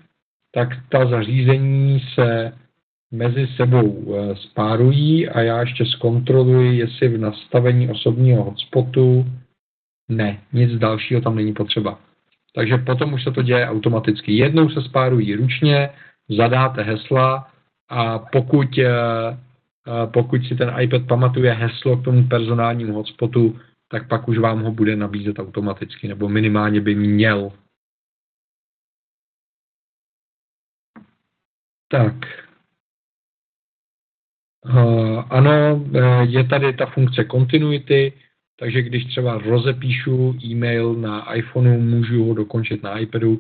tak 0.54 0.70
ta 0.90 1.06
zařízení 1.06 2.00
se 2.14 2.54
mezi 3.12 3.48
sebou 3.56 4.16
eh, 4.16 4.36
spárují 4.36 5.30
a 5.30 5.40
já 5.42 5.60
ještě 5.62 5.86
zkontroluji, 5.86 6.78
jestli 6.78 7.08
v 7.08 7.18
nastavení 7.18 7.90
osobního 7.90 8.44
hotspotu 8.44 9.26
ne, 10.10 10.42
nic 10.54 10.80
dalšího 10.80 11.22
tam 11.22 11.36
není 11.36 11.54
potřeba. 11.54 12.00
Takže 12.56 12.78
potom 12.78 13.14
už 13.14 13.24
se 13.24 13.32
to 13.32 13.42
děje 13.42 13.70
automaticky. 13.70 14.38
Jednou 14.38 14.70
se 14.70 14.82
spárují 14.82 15.36
ručně, 15.36 15.90
zadáte 16.30 16.84
hesla 16.84 17.52
a 17.90 18.20
pokud, 18.20 18.78
eh, 18.78 18.88
eh, 18.88 20.08
pokud 20.14 20.46
si 20.46 20.56
ten 20.56 20.74
iPad 20.80 21.02
pamatuje 21.08 21.54
heslo 21.54 21.98
k 21.98 22.04
tomu 22.04 22.28
personálnímu 22.28 22.94
hotspotu, 22.94 23.60
tak 23.92 24.08
pak 24.08 24.28
už 24.28 24.38
vám 24.38 24.64
ho 24.64 24.72
bude 24.72 24.96
nabízet 24.96 25.40
automaticky, 25.40 26.08
nebo 26.08 26.30
minimálně 26.30 26.82
by 26.82 26.96
měl. 26.96 27.52
Tak. 31.88 32.16
Uh, 34.66 35.24
ano, 35.30 35.86
je 36.22 36.44
tady 36.44 36.74
ta 36.74 36.86
funkce 36.86 37.26
continuity, 37.32 38.14
takže 38.60 38.82
když 38.82 39.06
třeba 39.06 39.38
rozepíšu 39.38 40.36
e-mail 40.44 40.94
na 40.94 41.34
iPhoneu, 41.34 41.80
můžu 41.80 42.26
ho 42.26 42.34
dokončit 42.34 42.84
na 42.84 42.98
iPadu. 42.98 43.40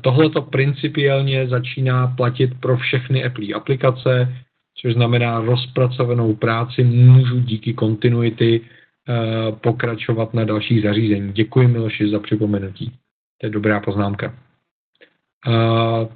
Tohle 0.00 0.30
to 0.30 0.42
principiálně 0.42 1.48
začíná 1.48 2.06
platit 2.06 2.50
pro 2.60 2.76
všechny 2.76 3.24
Apple 3.24 3.54
aplikace, 3.54 4.34
což 4.74 4.94
znamená 4.94 5.40
rozpracovanou 5.40 6.34
práci 6.34 6.84
můžu 6.84 7.40
díky 7.40 7.74
kontinuity 7.74 8.60
eh, 8.60 9.52
pokračovat 9.52 10.34
na 10.34 10.44
dalších 10.44 10.82
zařízení. 10.82 11.32
Děkuji 11.32 11.68
Miloši 11.68 12.08
za 12.08 12.20
připomenutí. 12.20 12.92
To 13.40 13.46
je 13.46 13.50
dobrá 13.50 13.80
poznámka. 13.80 14.34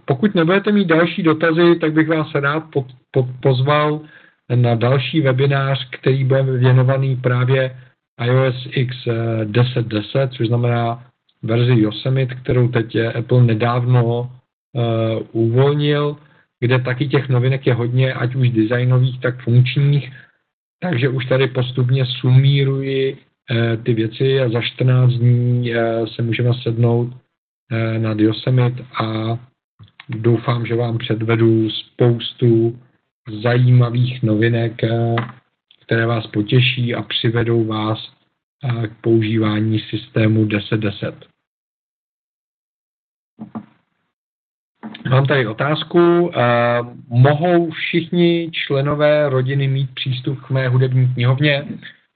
Pokud 0.04 0.34
nebudete 0.34 0.72
mít 0.72 0.88
další 0.88 1.22
dotazy, 1.22 1.76
tak 1.80 1.92
bych 1.92 2.08
vás 2.08 2.34
rád 2.34 2.64
pod, 2.72 2.86
pod, 3.10 3.26
pozval 3.42 4.00
na 4.54 4.74
další 4.74 5.20
webinář, 5.20 5.88
který 5.90 6.24
bude 6.24 6.42
věnovaný 6.42 7.16
právě 7.16 7.76
iOS 8.24 8.68
X 8.70 8.96
10.10, 9.44 10.20
eh, 10.22 10.28
což 10.28 10.46
znamená 10.46 11.04
verzi 11.42 11.80
Yosemite, 11.80 12.34
kterou 12.34 12.68
teď 12.68 12.96
Apple 12.96 13.42
nedávno 13.42 14.20
uh, 14.20 15.26
uvolnil, 15.32 16.16
kde 16.60 16.78
taky 16.78 17.08
těch 17.08 17.28
novinek 17.28 17.66
je 17.66 17.74
hodně, 17.74 18.14
ať 18.14 18.34
už 18.34 18.50
designových, 18.50 19.20
tak 19.20 19.42
funkčních. 19.42 20.12
Takže 20.80 21.08
už 21.08 21.26
tady 21.26 21.46
postupně 21.46 22.06
sumíruji 22.06 23.14
uh, 23.14 23.82
ty 23.82 23.94
věci 23.94 24.40
a 24.40 24.48
za 24.48 24.60
14 24.60 25.12
dní 25.12 25.74
uh, 25.74 26.06
se 26.06 26.22
můžeme 26.22 26.50
sednout 26.62 27.14
nad 27.98 28.20
Yosemite 28.20 28.84
a 29.04 29.38
doufám, 30.08 30.66
že 30.66 30.74
vám 30.74 30.98
předvedu 30.98 31.70
spoustu 31.70 32.78
zajímavých 33.42 34.22
novinek, 34.22 34.82
které 35.82 36.06
vás 36.06 36.26
potěší 36.26 36.94
a 36.94 37.02
přivedou 37.02 37.64
vás 37.64 38.12
k 38.86 39.00
používání 39.00 39.78
systému 39.78 40.46
1010. 40.46 41.14
Mám 45.10 45.26
tady 45.26 45.46
otázku. 45.46 46.30
Mohou 47.08 47.70
všichni 47.70 48.50
členové 48.52 49.28
rodiny 49.28 49.68
mít 49.68 49.94
přístup 49.94 50.40
k 50.40 50.50
mé 50.50 50.68
hudební 50.68 51.14
knihovně? 51.14 51.64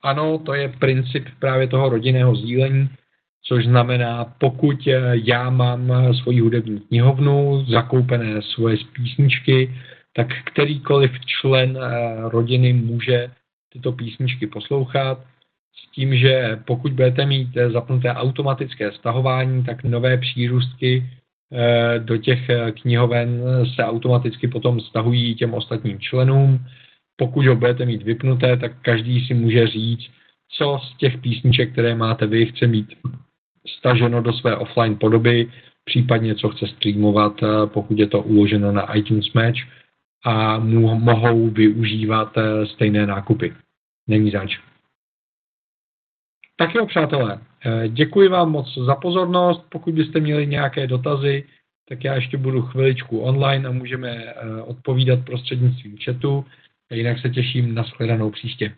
Ano, 0.03 0.39
to 0.39 0.55
je 0.55 0.69
princip 0.69 1.29
právě 1.39 1.69
toho 1.69 1.89
rodinného 1.89 2.37
sdílení, 2.37 2.89
což 3.53 3.65
znamená, 3.65 4.25
pokud 4.39 4.89
já 5.13 5.51
mám 5.51 5.93
svoji 6.23 6.41
hudební 6.41 6.81
knihovnu, 6.81 7.65
zakoupené 7.69 8.43
svoje 8.43 8.77
písničky, 8.93 9.75
tak 10.13 10.29
kterýkoliv 10.45 11.11
člen 11.27 11.79
rodiny 12.29 12.73
může 12.73 13.31
tyto 13.73 13.93
písničky 13.93 14.47
poslouchat 14.47 15.19
s 15.77 15.93
tím, 15.93 16.17
že 16.17 16.61
pokud 16.65 16.93
budete 16.93 17.27
mít 17.27 17.49
zapnuté 17.73 18.15
automatické 18.15 18.93
stahování, 18.93 19.65
tak 19.65 19.85
nové 19.85 20.17
přírůstky 20.17 21.03
eh, 21.53 21.99
do 21.99 22.17
těch 22.17 22.51
eh, 22.51 22.73
knihoven 22.73 23.43
se 23.75 23.85
automaticky 23.85 24.49
potom 24.49 24.81
stahují 24.81 25.35
těm 25.35 25.55
ostatním 25.55 26.01
členům. 26.01 26.59
Pokud 27.17 27.47
ho 27.47 27.57
budete 27.57 27.87
mít 27.87 28.03
vypnuté, 28.03 28.57
tak 28.57 28.73
každý 28.83 29.27
si 29.27 29.35
může 29.35 29.67
říct, 29.67 30.11
co 30.49 30.81
z 30.83 30.97
těch 30.97 31.19
písniček, 31.19 31.73
které 31.73 31.95
máte 31.95 32.27
vy, 32.27 32.47
chce 32.47 32.67
mít 32.67 32.89
staženo 33.67 34.23
do 34.23 34.33
své 34.33 34.57
offline 34.57 34.97
podoby, 34.97 35.53
případně 35.85 36.35
co 36.35 36.49
chce 36.49 36.67
streamovat, 36.67 37.43
eh, 37.43 37.67
pokud 37.67 37.99
je 37.99 38.07
to 38.07 38.23
uloženo 38.23 38.73
na 38.73 38.95
iTunes 38.95 39.33
Match 39.33 39.59
a 40.25 40.59
mohou 40.59 41.49
využívat 41.51 42.39
stejné 42.65 43.07
nákupy. 43.07 43.55
Není 44.09 44.31
zač. 44.31 44.59
Tak 46.57 46.75
jo, 46.75 46.87
přátelé, 46.87 47.41
eh, 47.67 47.89
děkuji 47.89 48.29
vám 48.29 48.51
moc 48.51 48.79
za 48.79 48.95
pozornost. 48.95 49.65
Pokud 49.69 49.95
byste 49.95 50.21
měli 50.21 50.47
nějaké 50.47 50.87
dotazy, 50.87 51.45
tak 51.89 52.05
já 52.05 52.15
ještě 52.15 52.37
budu 52.37 52.63
chviličku 52.63 53.19
online 53.19 53.69
a 53.69 53.73
můžeme 53.73 54.11
eh, 54.11 54.63
odpovídat 54.63 55.25
prostřednictvím 55.25 55.97
chatu. 56.05 56.45
Jinak 56.93 57.19
se 57.19 57.31
těším 57.31 57.75
na 57.75 57.83
shledanou 57.83 58.31
příště. 58.31 58.75